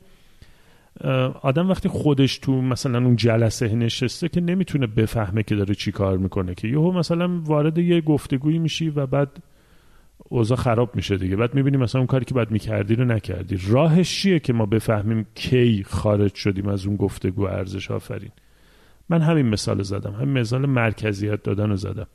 [1.41, 6.17] آدم وقتی خودش تو مثلا اون جلسه نشسته که نمی‌تونه بفهمه که داره چی کار
[6.17, 6.67] می‌کنه که.
[6.67, 9.29] یهو مثلا وارد یه گفتگویی میشی و بعد
[10.29, 11.35] اوضاع خراب میشه دیگه.
[11.35, 13.59] بعد می‌بینیم مثلا اون کاری که بعد می‌کردی رو نکردی.
[13.67, 18.31] راهش چیه که ما بفهمیم کی خارج شدیم از اون گفتگو ارزش آفرین؟
[19.09, 20.13] من همین مثال زدم.
[20.13, 22.07] همین مثال مرکزیت دادن رو زدم.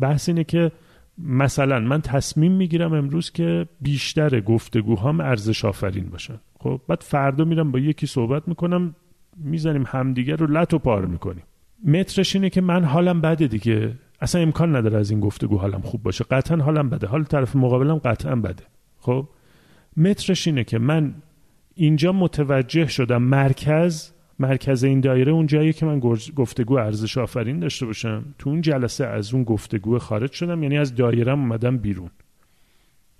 [0.00, 0.72] بحث اینه که
[1.18, 7.72] مثلا من تصمیم می‌گیرم امروز که بیشتر گفتگوهام ارزش آفرین باشن خب بعد فردا میرم
[7.72, 8.94] با یکی صحبت می‌کنم
[9.36, 11.42] می‌زنیم همدیگه رو لط و پار می‌کنیم.
[11.84, 13.92] مترش اینه که من حالم بده دیگه.
[14.20, 16.24] اصلا امکان نداره از این گفتگو حالم خوب باشه.
[16.24, 17.06] قطعا حالم بده.
[17.06, 18.62] حال طرف مقابلم قطعا بده.
[18.98, 19.28] خب
[19.96, 21.14] مترش اینه که من
[21.74, 26.00] اینجا متوجه شدم مرکز مرکز این دایره اون جایی که من
[26.36, 28.24] گفتگو ارزش آفرین داشته باشم.
[28.38, 32.10] تو اون جلسه از اون گفتگو خارج شدم یعنی از دایرم اومدم بیرون.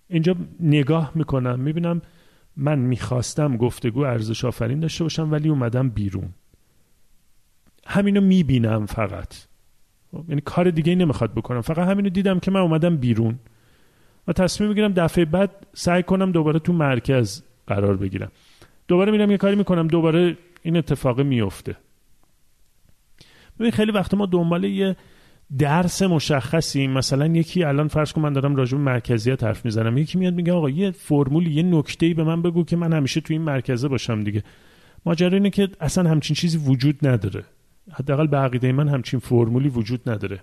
[0.09, 2.03] اینجا نگاه می‌کنم می‌بینم
[2.57, 6.29] من می‌خواستم گفتگو ارزش آفرین داشته باشم ولی اومدم بیرون.
[7.87, 9.35] همینو می‌بینم فقط.
[10.29, 11.61] یعنی کار دیگه نمی‌خواد بکنم.
[11.61, 13.39] فقط همینو دیدم که من اومدم بیرون.
[14.29, 18.31] و تصمیم می‌گیرم دفعه بعد سعی کنم دوباره تو مرکز قرار بگیرم.
[18.89, 21.77] دوباره میرم یه کاری می‌کنم دوباره این اتفاق میفته
[23.59, 24.97] ببین خیلی وقت ما دنبال یه
[25.59, 29.99] درس مشخصی مثلا یکی الان فرض کن من دارم راجع به مرکزیت حرف می‌زنم.
[29.99, 33.33] یکی میاد میگه آقا یه فرمولی یه نکته‌ای به من بگو که من همیشه تو
[33.35, 34.43] این مرکزه باشم دیگه.
[35.07, 37.45] ماجرا اینه که اصلا همچین چیزی وجود نداره.
[37.93, 40.41] حداقل به عقیده من همچین فرمولی وجود نداره.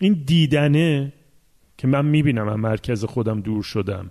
[0.00, 1.12] این دیدنه
[1.78, 4.10] که من می‌بینم از مرکز خودم دور شدم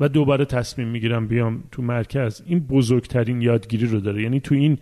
[0.00, 4.22] و دوباره تصمیم می‌گیرم بیام تو مرکز این بزرگترین یادگیری رو داره.
[4.22, 4.78] یعنی تو این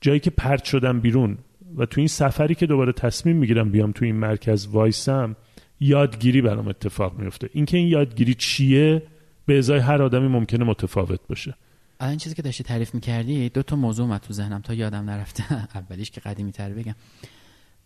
[0.00, 1.38] جایی که پرت شدم بیرون
[1.76, 5.36] و تو این سفری که دوباره تصمیم می‌گیرم بیام تو این مرکز وایسم
[5.80, 9.02] یادگیری برام اتفاق میفته اینکه این یادگیری چیه
[9.46, 11.54] به ازای هر آدمی ممکنه متفاوت باشه.
[12.00, 15.44] الان چیزی که داشتی تعریف می‌کردی دو تا موضوع اومد تو ذهنم تا یادم نرفته.
[15.78, 16.94] اولیش که قدیمی تر بگم.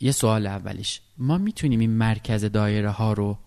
[0.01, 1.01] یه سوال اولیش.
[1.19, 3.39] ما می‌تونیم این مرکز دایره ها رو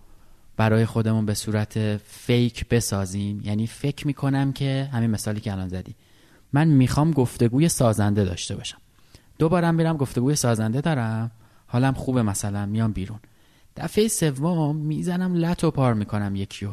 [0.57, 5.95] برای خودمون به صورت فیک بسازیم؟ یعنی فکر می‌کنم که همین مثالی که الان زدی.
[6.55, 8.77] من می‌خوام گفتگوی سازنده داشته باشم.
[9.39, 11.31] دوبارم میرم گفتگوی سازنده دارم.
[11.67, 13.19] حالم خوبه مثلا میام بیرون.
[13.77, 16.69] دفعه سوم می‌زنم لط و پار می‌کنم یکیو.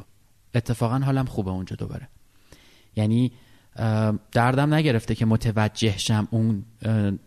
[0.55, 2.09] اتفاقا حالم خوبه اونجا دوباره.
[2.97, 3.33] یعنی
[4.33, 6.65] دردم نگرفته که متوجه شم اون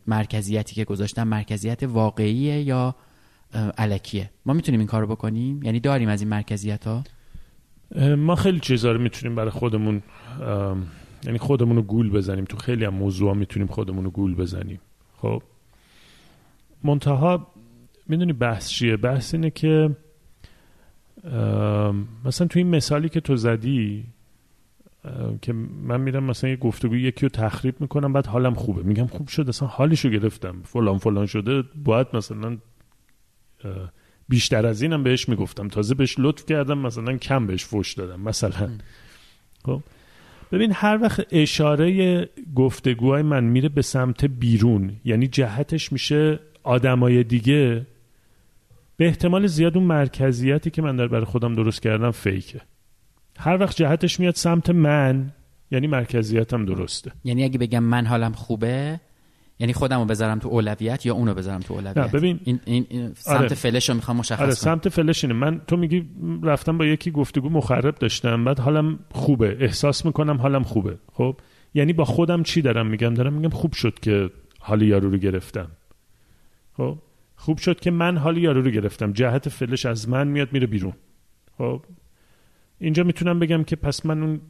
[0.08, 2.96] مرکزیتی که گذاشتم مرکزیت واقعیه یا
[3.78, 7.04] علکیه ما می‌تونیم این کارو بکنیم؟ یعنی داریم از این مرکزیت ها
[8.18, 10.04] ما خیلی چیزا رو می‌تونیم برای خودمون
[11.26, 12.46] یعنی خودمون رو گول بزنیم.
[12.46, 14.80] تو خیلی هم موضوع می‌تونیم خودمون رو گول بزنیم.
[15.18, 15.44] خب؟
[16.84, 17.48] منتها
[18.08, 19.96] می‌دونی بحث چیه؟ بحث اینه که
[22.26, 24.06] مثلا تو این مثالی که تو زدی
[25.42, 28.84] که من میرم مثلا یه گفتگو یکی رو تخریب می‌کنم بعد حالم خوبه.
[28.84, 30.62] میگم خوب شد اصلا حالشو گرفتم.
[30.64, 32.58] فلان فلان شده باید مثلا
[34.30, 35.68] بیشتر از اینم بهش می‌گفتم.
[35.68, 38.70] تازه بهش لطف کردم مثلا کم بهش فوش دادم مثلا.
[39.66, 39.82] خب؟
[40.52, 47.86] ببین هر وقت اشاره گفتگوهای من میره به سمت بیرون یعنی جهتش میشه آدمای دیگه
[48.98, 52.62] به احتمال زیاد اون مرکزیتی که من در برای خودم درست کردم فیکه.
[53.40, 55.32] هر وقت جهتش میاد سمت من
[55.72, 57.12] یعنی مرکزیتم درسته.
[57.24, 59.00] یعنی اگه بگم من حالم خوبه
[59.60, 62.40] یعنی خودم رو بذارم تو اولویت یا اونو بذارم تو اولویت؟ نه، ببین.
[62.44, 63.56] این, این, این سمت آره.
[63.56, 64.56] فلش رو می‌خوام مشخص آره کنم.
[64.56, 65.36] سمت فلش اینه.
[65.36, 66.10] من تو میگی
[66.44, 69.58] رفتم با یکی گفتگو مخرب داشتم بعد حالم خوبه.
[69.60, 70.98] احساس می‌کنم حالم خوبه.
[71.14, 71.38] خب؟
[71.74, 75.68] یعنی با خودم چی دارم میگم؟ دارم میگم خوب شد که حال یارو رو گرفتم.
[76.78, 76.98] خب؟
[77.36, 79.14] خوب شد که من حال یارو رو گرفتم.
[79.14, 80.94] جهت فلش از من میاد میره بیرون.
[81.58, 81.82] خب؟
[82.80, 84.42] اینجا می‌تونم بگم که پس من اون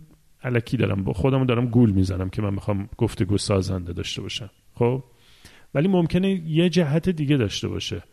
[0.43, 1.03] علکی دارم.
[1.03, 4.49] با خودم دارم گول می‌زنم که من می‌خوام گفتگو سازنده داشته باشم.
[4.75, 5.03] خب؟
[5.73, 8.03] ولی ممکنه یه جهت دیگه داشته باشه.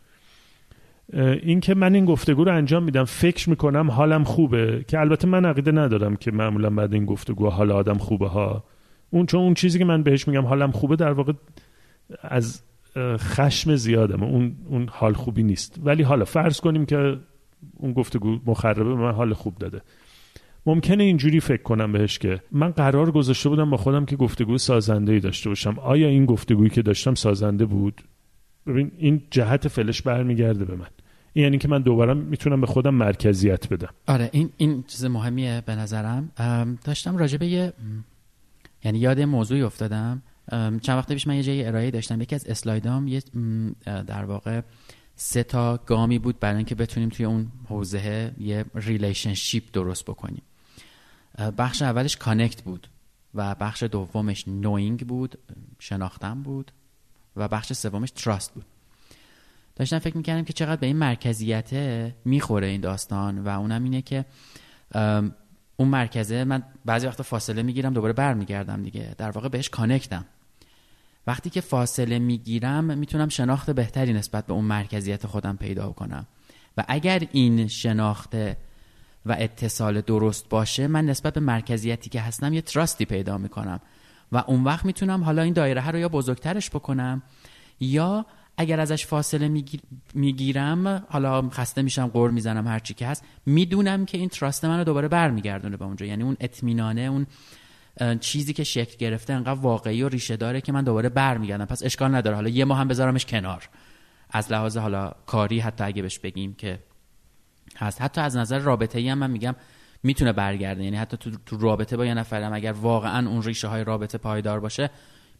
[1.43, 5.45] این که من این گفتگو رو انجام میدم فکر می‌کنم حالم خوبه که البته من
[5.45, 8.63] عقیده ندارم که معمولا بعد این گفتگو حال آدم خوبه ها.
[9.09, 11.33] اون چون اون چیزی که من بهش میگم حالم خوبه در واقع
[12.21, 12.63] از
[13.17, 14.23] خشم زیادم.
[14.23, 15.79] اون اون حال خوبی نیست.
[15.83, 17.17] ولی حالا فرض کنیم که
[17.77, 19.81] اون گفتگو مخربه به من حال خوب داده.
[20.65, 25.13] ممکنه اینجوری فکر کنم بهش که من قرار گذاشته بودم با خودم که گفتگو سازنده
[25.13, 25.79] ای داشته باشم.
[25.79, 28.01] آیا این گفتگویی که داشتم سازنده بود؟
[28.67, 30.87] ببین این جهت فلش برمیگرده به من.
[31.33, 33.89] این یعنی که من دوباره می‌تونم به خودم مرکزیت بدم.
[34.07, 36.31] آره این این چیز مهمیه به نظرم.
[36.83, 37.73] داشتم راجع به یه
[38.83, 40.21] یعنی یاد موضوعی افتادم.
[40.51, 42.21] چند وقت پیش من یه جایی ارائه داشتم.
[42.21, 43.21] یکی از اسلایدام یه
[43.85, 44.61] در واقع
[45.15, 50.41] سه تا گامی بود برای اینکه بتونیم توی اون حوزه یه relationship درست بکنیم.
[51.57, 52.87] بخش اولش connect بود
[53.33, 55.39] و بخش دومش knowing بود
[55.79, 56.71] شناختن بود
[57.35, 58.65] و بخش سومش trust بود.
[59.75, 61.73] داشتم فکر می‌کردم که چقدر به این مرکزیت
[62.25, 64.25] می‌خوره این داستان و اونم اینه که
[65.77, 69.15] اون مرکزه من بعضی وقتا فاصله می‌گیرم دوباره برمیگردم دیگه.
[69.17, 70.25] در واقع بهش connect م
[71.27, 76.27] وقتی که فاصله می‌گیرم می‌تونم شناخت بهتری نسبت به اون مرکزیت خودم پیدا کنم.
[76.77, 78.35] و اگر این شناخت
[79.25, 83.79] و اتصال درست باشه من نسبت به مرکزیتی که هستم یه تراستی پیدا می‌کنم.
[84.31, 87.21] و اون وقت می‌تونم حالا این دایره رو یا بزرگترش بکنم
[87.79, 88.25] یا
[88.57, 89.81] اگر ازش فاصله میگیر-
[90.13, 94.83] می‌گیرم حالا خسته میشم قور می‌زنم هر چی که هست می‌دونم که این تراست منو
[94.83, 96.05] دوباره برمیگردونه به اونجا.
[96.05, 97.25] یعنی اون اطمینانه اون
[98.19, 101.65] چیزی که شکل گرفته انقدر واقعی و ریشه داره که من دوباره برمیگردم.
[101.65, 102.35] پس اشکال نداره.
[102.35, 103.69] حالا یه ماه هم بذارمش کنار.
[104.29, 106.79] از لحاظ حالا کاری حتی اگه بهش بگیم که
[107.77, 108.01] هست.
[108.01, 109.55] حتی از نظر رابطه ای هم من میگم
[110.03, 110.83] می‌تونه برگرده.
[110.83, 114.59] یعنی حتی تو, تو رابطه با یه نفرم اگر واقعا اون ریشه های رابطه پایدار
[114.59, 114.89] باشه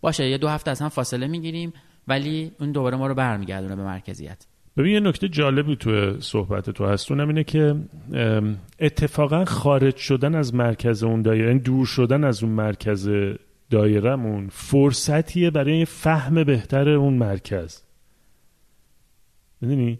[0.01, 0.29] باشه.
[0.29, 1.73] یه دو هفته از هم فاصله می‌گیریم
[2.07, 4.45] ولی اون دوباره ما رو برمیگردونه به مرکزیت.
[4.77, 7.11] ببین یه نکته جالبی تو صحبت تو هست.
[7.11, 7.75] اونم اینه که
[8.79, 13.09] اتفاقا خارج شدن از مرکز اون دایره یعنی دور شدن از اون مرکز
[13.69, 17.81] دایرمون فرصتیه برای فهم بهتر اون مرکز.
[19.61, 19.99] می‌دونی؟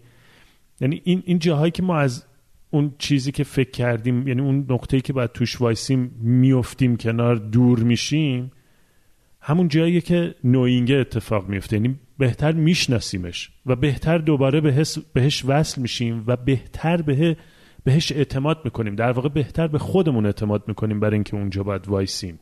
[0.84, 2.24] یعنی این این جاهایی که ما از
[2.70, 7.78] اون چیزی که فکر کردیم یعنی اون نقطه‌ای که باید توش وایسیم میفتیم کنار دور
[7.78, 8.52] میشیم
[9.40, 15.80] همون جاییه که نوینگه اتفاق میفته یعنی بهتر میشناسیمش و بهتر دوباره بهش, بهش وصل
[15.80, 17.36] میشیم و بهتر به
[17.84, 18.96] بهش اعتماد می‌کنیم.
[18.96, 22.40] در واقع بهتر به خودمون اعتماد می‌کنیم برای اینکه اونجا باید وایسیم.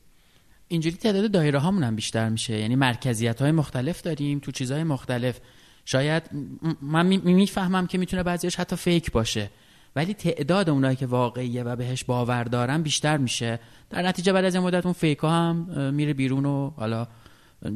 [0.69, 2.59] اینجوری تعداد دایره هامون هم بیشتر میشه.
[2.59, 5.41] یعنی مرکزیت های مختلف داریم تو چیزهای مختلف.
[5.85, 6.23] شاید
[6.83, 9.51] من می- می‌فهمم که می‌تونه بعضیش حتی fake باشه.
[9.97, 13.61] ولی تعداد اونایی که واقعیه و بهش باور دارن بیشتر میشه.
[13.91, 15.55] در نتیجه بعد از این مدت اون fake ها هم
[15.95, 17.07] میره بیرون و حالا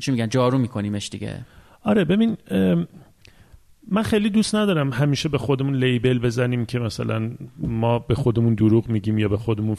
[0.01, 1.45] چی میگن جارو میکنیمش دیگه.
[1.83, 2.37] آره ببین
[3.91, 8.89] من خیلی دوست ندارم همیشه به خودمون لیبل بزنیم که مثلا ما به خودمون دروغ
[8.89, 9.77] میگیم یا به خودمون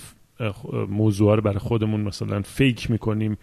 [0.90, 3.38] موضوع رو برای خودمون مثلا فیک می‌کنیم.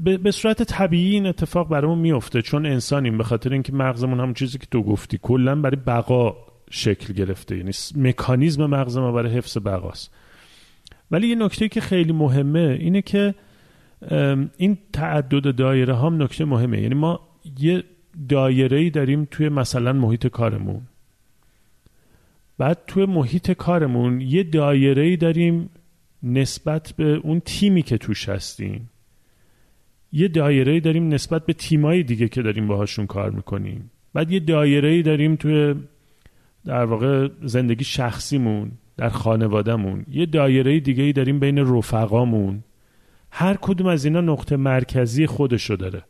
[0.00, 4.58] به صورت طبیعی این اتفاق برامون میفته چون انسانیم به خاطر اینکه مغزمون هم چیزی
[4.58, 6.36] که تو گفتی کلا برای بقا
[6.70, 10.10] شکل گرفته یعنی مکانیزم مغز ما برای حفظ بقاست.
[11.10, 13.34] ولی یه نکته که خیلی مهمه اینه که
[14.56, 16.80] این تعدد دایره هم نکته مهمه.
[16.80, 17.20] یعنی ما
[17.58, 17.84] یه
[18.28, 20.80] دایره ای داریم توی مثلا محیط کارمون.
[22.58, 25.70] بعد توی محیط کارمون یه دایره ای داریم
[26.22, 28.90] نسبت به اون تیمی که توش هستیم.
[30.12, 33.90] یه دایره ای داریم نسبت به تیمای دیگه که داریم باهاشون کار می‌کنیم.
[34.14, 35.74] بعد یه دایره ای داریم توی
[36.64, 40.06] در واقع زندگی شخصیمون در خانوادهمون.
[40.10, 42.64] یه دایره دیگه ای داریم بین رفقامون.
[43.30, 46.02] هر کدوم از اینا نقطه مرکزی خودشو داره.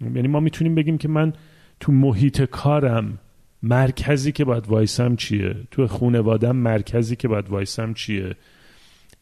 [0.00, 1.32] یعنی ما می‌تونیم بگیم که من
[1.80, 3.18] تو محیط کارم
[3.62, 8.34] مرکزی که باید وایسم چیه؟ تو خونوادم مرکزی که باید وایسم چیه؟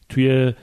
[0.09, 0.53] توی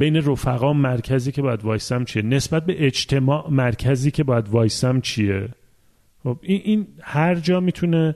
[0.00, 5.48] بین رفقام مرکزی که باید وایسم چیه؟ نسبت به اجتماع مرکزی که باید وایسم چیه؟
[6.24, 8.14] خب این, این هر جا می‌تونه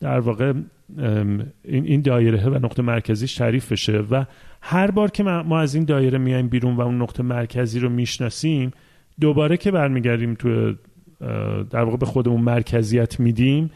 [0.00, 0.52] در واقع
[0.98, 4.24] این این دایره و نقطه مرکزیش تعریف بشه و
[4.60, 8.70] هر بار که ما از این دایره میایم بیرون و اون نقطه مرکزی رو می‌شناسیم
[9.20, 10.74] دوباره که برمیگردیم تو
[11.70, 13.70] در واقع به خودمون مرکزیت میدیم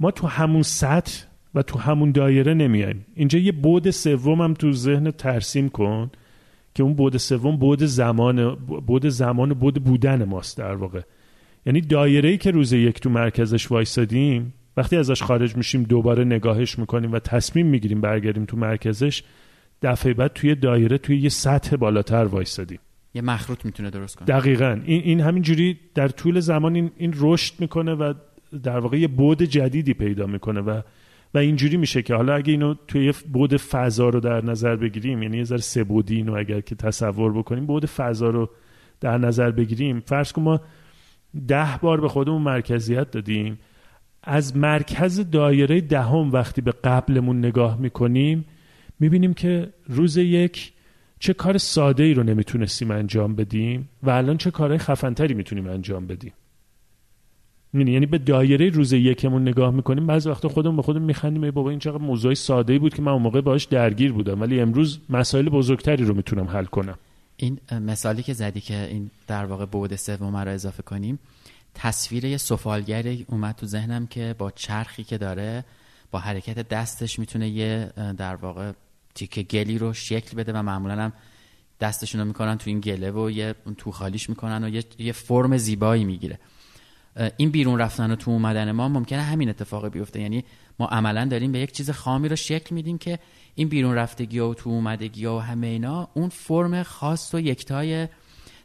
[0.00, 3.06] ما تو همون سطح و تو همون دایره نمیایم.
[3.14, 6.10] اینجا یه بود سوم هم تو ذهن ترسیم کن.
[6.74, 8.54] که اون بود سوم بود زمان
[8.86, 11.00] بود زمان بود بودن ماست در واقع.
[11.66, 16.78] یعنی دایره ای که روز یک تو مرکزش وایسادیم وقتی ازش خارج میشیم دوباره نگاهش
[16.78, 19.22] می‌کنیم و تصمیم می‌گیریم برگردیم تو مرکزش
[19.82, 22.78] دفعه بعد توی دایره توی یه سطح بالاتر وایسادیم.
[23.14, 24.26] یه مخروط می‌تونه درست کنه.
[24.26, 24.80] دقیقا.
[24.84, 28.14] این, این همینجوری در طول زمان این, این رشد می‌کنه و
[28.62, 30.80] در واقع یه بود جدیدی پیدا می‌کنه و
[31.34, 35.22] و اینجوری میشه که حالا اگه اینو توی یه بود فضا رو در نظر بگیریم
[35.22, 38.50] یعنی یه ذره سبودی اینو اگر که تصور بکنیم بود فضا رو
[39.00, 40.00] در نظر بگیریم.
[40.00, 40.60] فرض کن ما
[41.48, 43.58] ده بار به خودمون مرکزیت دادیم.
[44.22, 48.44] از مرکز دایره دهم وقتی به قبلمون نگاه می‌کنیم
[49.00, 50.72] می‌بینیم که روز یک
[51.18, 56.06] چه کار ساده ای رو نمی‌تونستیم انجام بدیم و الان چه کارهای خفنتری می‌تونیم انجام
[56.06, 56.32] بدیم.
[57.74, 61.70] یعنی به دایره روز یکمون نگاه می‌کنیم بعضی وقتا خودمون به خودمون میخندیم ای بابا
[61.70, 64.40] این چقدر موضوع ساده بود که من اون موقع باهاش درگیر بودم.
[64.40, 66.98] ولی امروز مسائل بزرگتری رو می‌تونم حل کنم.
[67.36, 71.18] این مثالی که زدی که این در واقع بعد سوم رو اضافه کنیم
[71.74, 75.64] تصویر یه سفالگری اومد تو ذهنم که با چرخی که داره
[76.10, 78.72] با حرکت دستش می‌تونه یه در واقع
[79.14, 81.12] تیکه گلی رو شکل بده و معمولا هم
[81.80, 86.04] دستشون رو می‌کنن تو این گله و یه تو خالیش می‌کنن و یه فرم زیبایی
[86.04, 86.38] می‌گیره.
[87.36, 90.20] این بیرون رفتن و تو اومدن ما ممکنه همین اتفاق بیفته.
[90.20, 90.44] یعنی
[90.78, 93.18] ما عملا داریم به یک چیز خامی رو شکل میدیم که
[93.54, 98.08] این بیرون رفتگی و تو اومدگی و همه اینا اون فرم خاص و یکتای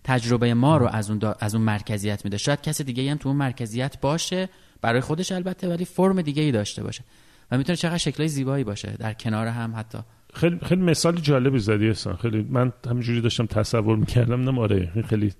[0.04, 2.38] تجربه ما رو از اون, از اون مرکزیت میده.
[2.38, 4.50] شاید کسی دیگه هم تو اون مرکزیت باشه
[4.82, 7.04] برای خودش البته ولی فرم دیگه ای داشته باشه.
[7.52, 9.98] و می‌تونه چقدر شکلای زیبایی باشه در کنار هم حتی.
[10.34, 14.50] خیلی خیلی مثال جالبی زدی اصلا خیلی من همینجوری داشتم تصور می‌کردم.
[14.50, 15.34] نه آره خیلی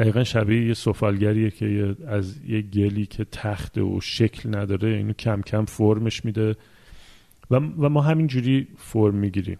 [0.00, 5.42] دقیقا شبیه یه سفالگریه که از یه گلی که تخت و شکل نداره اینو کم
[5.42, 6.56] کم فرمش میده
[7.50, 9.58] و, و ما همینجوری فرم می‌گیریم.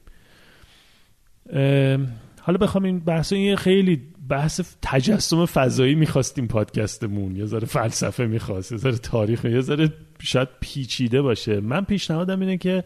[2.41, 7.37] حالا بخوام این بحث این خیلی بحث تجسم فضایی می‌خواستیم پادکستمون.
[7.37, 11.61] یه ذره فلسفه می‌خواست یه ذره تاریخ یه ذره شاید پیچیده باشه.
[11.61, 12.85] من پیشنهادم اینه که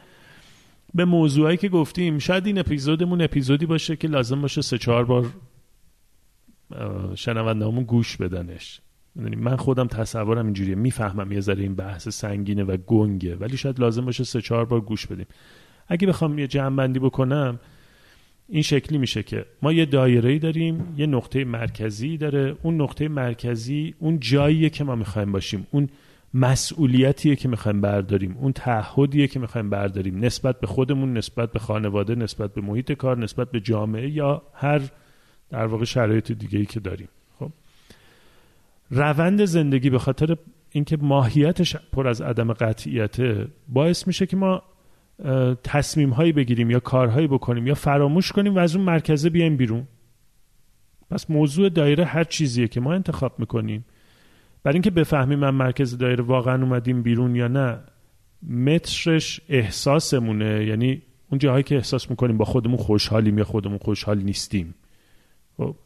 [0.95, 5.27] به موضوعی که گفتیم شاید این اپیزودمون اپیزودی باشه که لازم باشه سه چهار بار
[7.15, 8.81] شنوندهامون گوش بدنش.
[9.17, 10.75] من خودم تصورم اینجوریه.
[10.75, 14.81] می‌فهمم یه ذره این بحث سنگینه و گنگه ولی شاید لازم باشه سه چهار بار
[14.81, 15.27] گوش بدیم.
[15.89, 17.61] اگه بخوام یه جمع بندی بکنم
[18.49, 22.57] این شکلی میشه که ما یه دایره داریم یه نقطه مرکزی داره.
[22.63, 25.67] اون نقطه مرکزی اون جاییه که ما می‌خوایم باشیم.
[25.71, 25.89] اون
[26.35, 28.37] مسئولیتیه که می‌خوایم برداریم.
[28.41, 30.25] اون تعهدیه که می‌خوایم برداریم.
[30.25, 34.81] نسبت به خودمون نسبت به خانواده نسبت به محیط کار نسبت به جامعه یا هر
[35.51, 37.09] در واقع شرایط دیگه ای که داریم.
[37.39, 37.51] خب؟
[38.91, 40.37] روند زندگی به خاطر
[40.71, 44.63] اینکه ماهیتش پر از عدم قطعیته باعث میشه که ما
[45.65, 49.87] تصمیم هایی بگیریم یا کارهایی بکنیم یا فراموش کنیم و از اون مرکزه بیایم بیرون.
[51.11, 53.85] پس موضوع دایره هر چیزیه که ما انتخاب می‌کنیم.
[54.63, 57.79] برای اینکه بفهمیم من مرکز دایره واقعا اومدیم بیرون یا نه
[58.49, 60.65] مترش احساسمونه.
[60.67, 64.75] یعنی اون جاهایی که احساس می‌کنیم با خودمون خوشحالیم یا خودمون خوشحال نیستیم.
[65.57, 65.77] خب.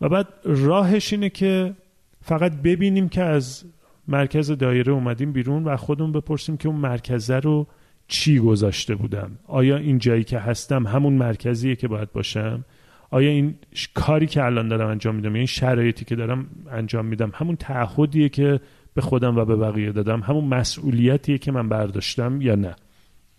[0.00, 1.74] و بعد راهش اینه که
[2.22, 3.64] فقط ببینیم که از
[4.08, 7.66] مرکز دایره اومدیم بیرون و خودمون بپرسیم که اون مرکزه رو
[8.08, 9.38] چی گذاشته بودم.
[9.46, 12.64] آیا این جایی که هستم همون مرکزیه که باید باشم؟
[13.10, 13.54] آیا این
[13.94, 18.60] کاری که الان دارم انجام میدم این شرایطی که دارم انجام میدم همون تعهدیه که
[18.94, 22.76] به خودم و به بقیه دادم همون مسئولیتیه که من برداشتم یا نه؟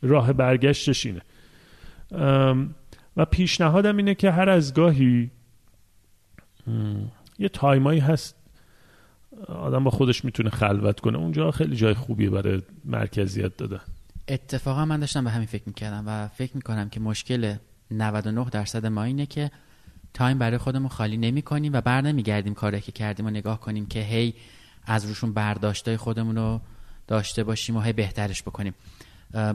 [0.02, 1.22] راه برگشتش اینه.
[3.18, 5.32] و پیشنهادم اینه که هر از گاهی
[7.40, 8.36] یه تایمایی هست
[9.48, 11.18] آدم با خودش می‌تونه خلوت کنه.
[11.18, 13.82] اونجا خیلی جای خوبیه برای مرکزیت دادن.
[14.28, 17.56] اتفاقا من داشتم به همین فکر می‌کردم و فکر می‌کنم که مشکل
[17.92, 19.52] 99 درصد ما اینه که
[20.14, 23.86] تایم برای خودمون خالی نمی کنیم و بر نمیگردیم کاری که کردیم و نگاه کنیم
[23.86, 24.34] که هی
[24.86, 26.62] از روشون برداشتای خودمون رو
[27.08, 28.74] داشته باشیم و هی بهترش بکنیم.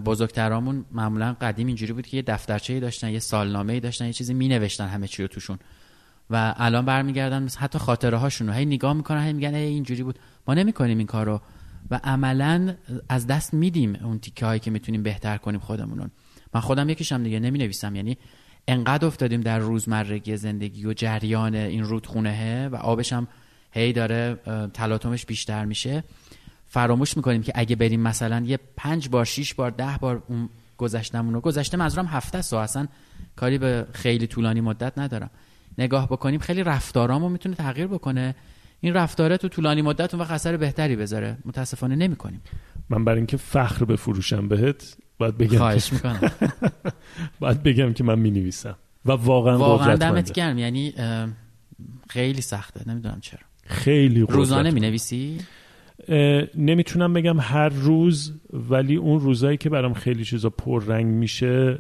[0.05, 4.49] بزرگترامون معمولا قدیم اینجوری بود که یه دفترچه داشتن یه سالنامه داشتن یه چیزی می
[4.49, 5.59] نوشتن همه چی رو توشون.
[6.31, 10.19] و الان برمیگردن حتی خاطره هاشون رو هی نگاه می‌کنن هی میگن اینجوری بود.
[10.49, 11.41] ما نمی‌کنیم این کارو.
[11.91, 12.75] و عملا
[13.09, 16.11] از دست میدیم اون تیکه هایی که می‌تونیم بهتر کنیم خودمون
[16.55, 18.19] من خودم یکیشم دیگه نمی نویسم یعنی
[18.69, 23.29] انقدر افتادیم در روزمرگی زندگی و جریان این رودخونه و آبش هم
[23.73, 24.35] هی داره
[24.75, 26.05] تلاطمش بیشتر میشه.
[26.67, 30.49] فراموش می‌کنیم که اگه بریم مثلا یه پنج بار شیش بار ده بار اون
[30.79, 32.89] گذشتمون رو گذشته منظورم هفته سو اصلا
[33.37, 35.31] کاری به خیلی طولانی مدت ندارم.
[35.79, 38.35] نگاه بکنیم خیلی رفتارامو می‌تونه تغییر بکنه.
[38.81, 41.37] این رفتاره تو طولانی مدت اون وقت اثر بهتری بذاره.
[41.45, 42.41] متاسفانه نمی‌کنیم.
[42.91, 46.31] من برای اینکه فخر بفروشم بهت باید بگم خواهش می‌کنم.
[47.41, 50.59] باید بگم که من می نویسم و واقعا واقعا دمت گرم.
[50.59, 50.95] یعنی
[52.09, 52.89] خیلی سخته.
[52.91, 53.41] نمی‌دونم چرا.
[53.67, 54.75] خیلی روزانه قدرتمند.
[54.75, 55.39] می نویسی
[56.09, 61.79] اه، نمی‌تونم بگم هر روز ولی اون روزایی که برام خیلی چیزا پررنگ میشه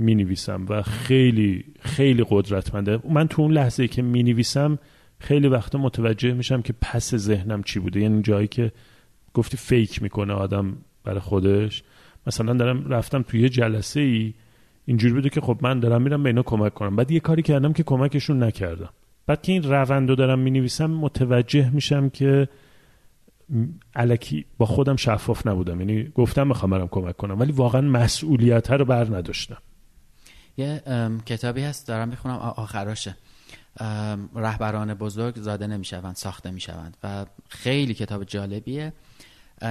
[0.00, 2.98] می نویسم و خیلی خیلی قدرتمنده.
[3.08, 4.78] من تو اون لحظه که می نویسم
[5.18, 8.00] خیلی وقتا متوجه میشم که پس ذهنم چی بوده.
[8.00, 8.72] یعنی جایی که
[9.34, 11.82] گفتی فیک می‌کنه آدم برای خودش.
[12.26, 14.34] مثلا دارم رفتم توی یه جلسه ای
[14.84, 16.96] اینجوری بوده که خب من دارم میرم به اینا کمک کنم.
[16.96, 18.88] بعد یه کاری کردم که کمکشون نکردم.
[19.26, 22.48] بعد که این روند رو دارم می نویسم متوجه میشم که
[23.94, 25.80] علکی با خودم شفاف نبودم.
[25.80, 29.58] یعنی گفتم می‌خوام برم کمک کنم ولی واقعا مسئولیت رو بر نداشتم.
[30.56, 30.82] یه
[31.26, 33.16] کتابی هست دارم می‌خونم آخراشه.
[34.34, 38.92] رهبران بزرگ زاده نمی‌شوند ساخته می‌شوند و خیلی کتاب جالبیه.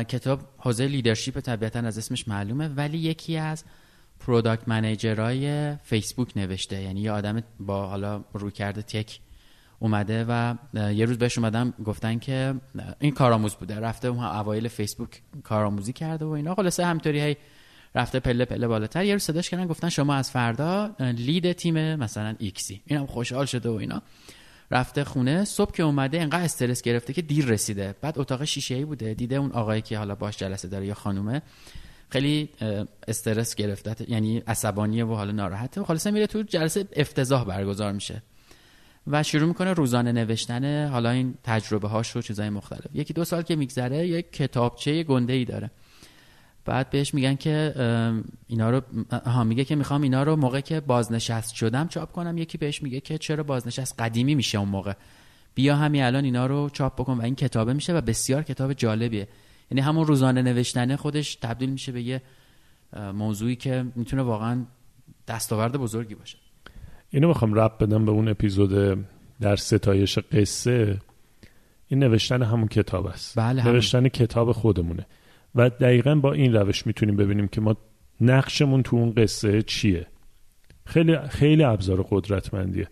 [0.07, 3.63] کتاب حوزه leadership طبیعتا از اسمش معلومه ولی یکی از
[4.19, 6.81] product manager های فیسبوک نوشته.
[6.81, 9.19] یعنی یه آدم با حالا رویکرد tech
[9.79, 12.55] اومده و یه روز بهش اومدم گفتن که
[12.99, 13.79] این کارآموز بوده.
[13.79, 16.55] رفته اون اوایل فیسبوک کارآموزی کرده و اینا.
[16.55, 17.37] خلاصه همینطوری هی
[17.95, 19.05] رفته پله پله بالاتر.
[19.05, 23.69] یه روز صداش کردن گفتن شما از فردا لید تیم مثلا ایکسی اینم خوشحال شده
[23.69, 24.01] و اینا.
[24.71, 27.95] رفته خونه صبح که اومده انقدر استرس گرفته که دیر رسیده.
[28.01, 29.13] بعد اتاق شیشه ای بوده.
[29.13, 31.41] دیده اون آقایی که حالا باش جلسه داره یا خانومه.
[32.09, 32.49] خیلی
[33.07, 33.95] استرس گرفته.
[34.07, 35.81] یعنی عصبانیه و حالا ناراحته.
[35.81, 38.23] و خلاصه میره تو جلسه افتضاح برگزار میشه.
[39.07, 42.85] و شروع می‌کنه روزانه نوشتن حالا این تجربه هاش و چیزای مختلف.
[42.93, 45.71] یکی دو سال که میگذره یک کتابچه گنده ای داره.
[46.65, 47.73] بعد بهش میگن که
[48.47, 48.81] اینا رو
[49.25, 52.37] ها میگه که می‌خوام اینا رو موقع که بازنشست شدم چاپ کنم.
[52.37, 54.93] یکی بهش میگه که چرا بازنشست قدیمی میشه اون موقع؟
[55.55, 59.27] بیا همین الان اینا رو چاپ بکن و این کتابه میشه و بسیار کتاب جالبیه.
[59.71, 62.21] یعنی همون روزانه نوشتنه خودش تبدیل میشه به یه
[63.13, 64.65] موضوعی که می‌تونه واقعا
[65.27, 66.37] دستاورد بزرگی باشه.
[67.09, 69.05] اینو می‌خوام رب بدم به اون اپیزود
[69.41, 70.97] در ستایش قصه.
[71.87, 73.39] این نوشتن همون کتاب است.
[73.39, 73.73] بله، همون.
[73.73, 75.05] نوشتن کتاب خودمونه.
[75.55, 77.77] و دقیقا با این روش می‌تونیم ببینیم که ما
[78.21, 80.07] نقشمون تو اون قصه چیه.
[80.85, 82.87] خیلی خیلی ابزار قدرتمندیه.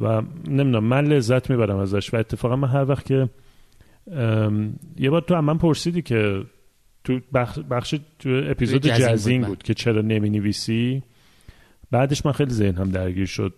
[0.00, 3.28] و نمی‌دونم من لذت می‌برم ازش و اتفاقا من هر وقت که
[4.98, 6.42] یه بار تو هم من پرسیدی که
[7.04, 9.48] تو بخش, بخش تو اپیزود توی جزین بود، جزین بله.
[9.48, 11.02] بود که چرا نمی نویسی
[11.90, 13.54] بعدش من خیلی ذهنم درگیر شد.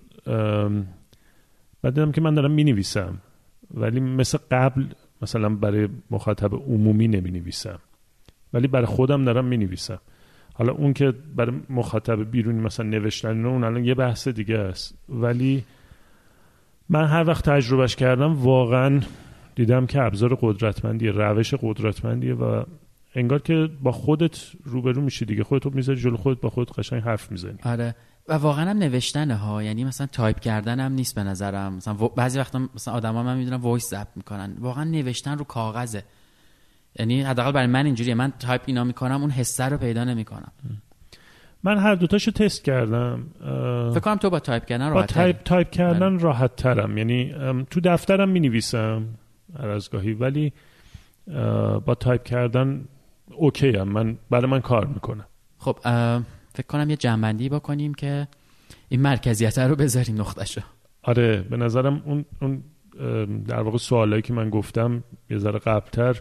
[1.82, 3.18] بعد دیدم که من دارم می نویسم
[3.74, 4.84] ولی مثل قبل
[5.22, 7.78] مثلا برای مخاطب عمومی نمی نویسم
[8.52, 9.98] ولی برای خودم دارم می نویسم
[10.54, 14.94] حالا اون که برای مخاطب بیرونی مثلا نوشتن اون الان یه بحث دیگه است.
[15.08, 15.64] ولی
[16.88, 19.00] من هر وقت تجربهش کردم واقعا
[19.54, 22.64] دیدم که ابزار قدرتمندیه روش قدرتمندیه و
[23.14, 25.44] انگار که با خودت روبرو میشی دیگه.
[25.44, 27.58] خودت رو می‌ذاری جلو خودت با خودت قشنگ حرف می‌زنی.
[27.64, 27.94] آره.
[28.28, 29.62] و واقعا هم نوشتنه ها.
[29.62, 31.74] یعنی مثلا تایپ کردن هم نیست به نظرم.
[31.74, 34.56] مثلا بعضی وقتا مثلا آدما من می‌دونم voice ضبط می‌کنن.
[34.60, 36.04] واقعا نوشتن رو کاغذه.
[36.98, 38.14] یعنی حداقل برای من اینجوریه.
[38.14, 40.52] من تایپ اینا می‌کنم اون حسه رو پیدا نمی‌کنم.
[41.62, 43.26] من هر دوتاشو تست کردم.
[43.90, 47.34] فکر کنم تو با تایپ کردن با راحت تایپ, تایپ کردن راحت ترم یعنی
[47.70, 49.04] تو دفترم می نویسم
[49.58, 50.52] هر از گاهی ولی
[51.84, 52.84] با تایپ کردن
[53.30, 55.24] اوکی هم من برای من کار می‌کنه.
[55.58, 55.78] خب
[56.54, 58.28] فکر کنم یه جنبندی بکنیم که
[58.88, 60.60] این مرکزیت رو بذاریم نقطهشو.
[61.02, 62.62] آره به نظرم اون, اون
[63.44, 66.20] در واقع سوالایی که من گفتم یه ذره قبلتر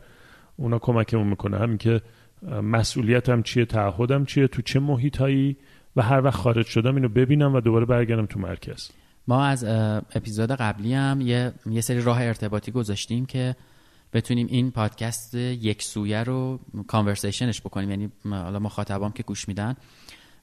[0.58, 1.58] اونا کمکمون می‌کنه.
[1.58, 2.02] همین که
[2.64, 5.58] مسئولیتم چیه تعهدم چیه تو چه محیطایی
[5.96, 8.90] و هر وقت خارج شدم اینو ببینم و دوباره برگردم تو مرکز.
[9.28, 9.64] ما از
[10.16, 13.56] اپیزود قبلی هم یه, یه سری راه ارتباطی گذاشتیم که
[14.14, 17.90] بتونیم این پادکست یک سویه رو کانورسیشنش بکنیم.
[17.90, 19.76] یعنی حالا مخاطبام که گوش میدن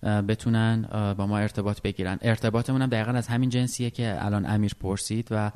[0.02, 0.88] بتونن
[1.18, 2.18] با ما ارتباط بگیرن.
[2.22, 5.52] ارتباطمون هم دقیقا از همین جنسیه که الان امیر پرسید و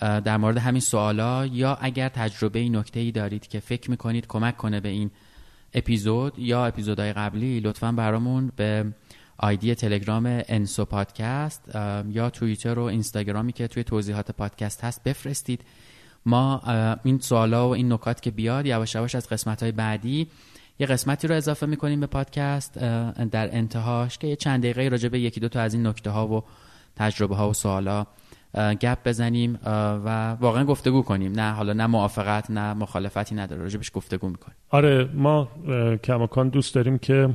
[0.00, 4.80] در مورد همین سوالا یا اگر تجربه نکته ای دارید که فکر می‌کنید کمک کنه
[4.80, 5.10] به این
[5.74, 8.92] اپیزود یا اپیزودهای قبلی لطفا برامون به
[9.38, 11.70] آیدی تلگرام انسو پادکست
[12.08, 15.64] یا توییتر و اینستاگرامی که توی توضیحات پادکست هست بفرستید.
[16.26, 16.62] ما
[17.04, 20.28] این سوالا و این نکات که بیاد یواش یواش از قسمت های بعدی
[20.78, 22.78] یه قسمتی رو اضافه می‌کنیم به پادکست
[23.30, 26.28] در انتهاش که یه چند دقیقه راجع به یکی دو تا از این نکته ها
[26.28, 26.44] و
[26.96, 28.06] تجربه ها و سوالا
[28.54, 29.58] گپ بزنیم
[30.04, 31.32] و واقعا گفتگو کنیم.
[31.32, 33.62] نه حالا نه موافقت نه مخالفتی نداره.
[33.62, 34.56] راجبش گفتگو می‌کنیم.
[34.70, 35.48] آره ما
[36.04, 37.30] کماکان دوست داریم که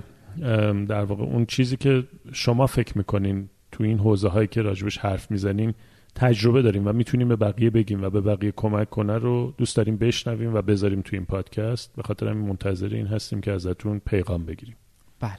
[0.88, 5.32] در واقع اون چیزی که شما فکر می‌کنین تو این حوزه هایی که راجبش حرف
[5.32, 5.74] می‌زنین
[6.16, 9.98] تجربه داریم و می‌تونیم به بقیه بگیم و به بقیه کمک کنه رو دوست داریم
[9.98, 11.96] بشنویم و بذاریم تو این پادکست.
[11.96, 14.76] به خاطر همین منتظر این هستیم که ازتون پیغام بگیریم.
[15.20, 15.38] بله.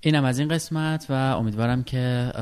[0.00, 2.32] اینم از این قسمت و امیدوارم که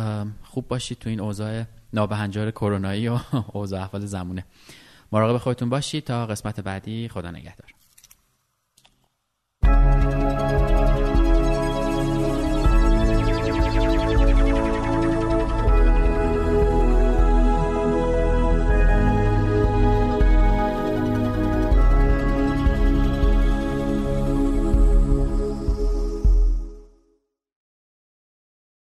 [0.42, 1.62] خوب باشید تو این اوضاع
[1.92, 3.18] نابهنجار کرونایی و
[3.52, 4.44] اوضاع احوال زمونه.
[5.12, 7.08] مراقب خودتون باشید تا قسمت بعدی.
[7.08, 7.79] خدا نگهدار.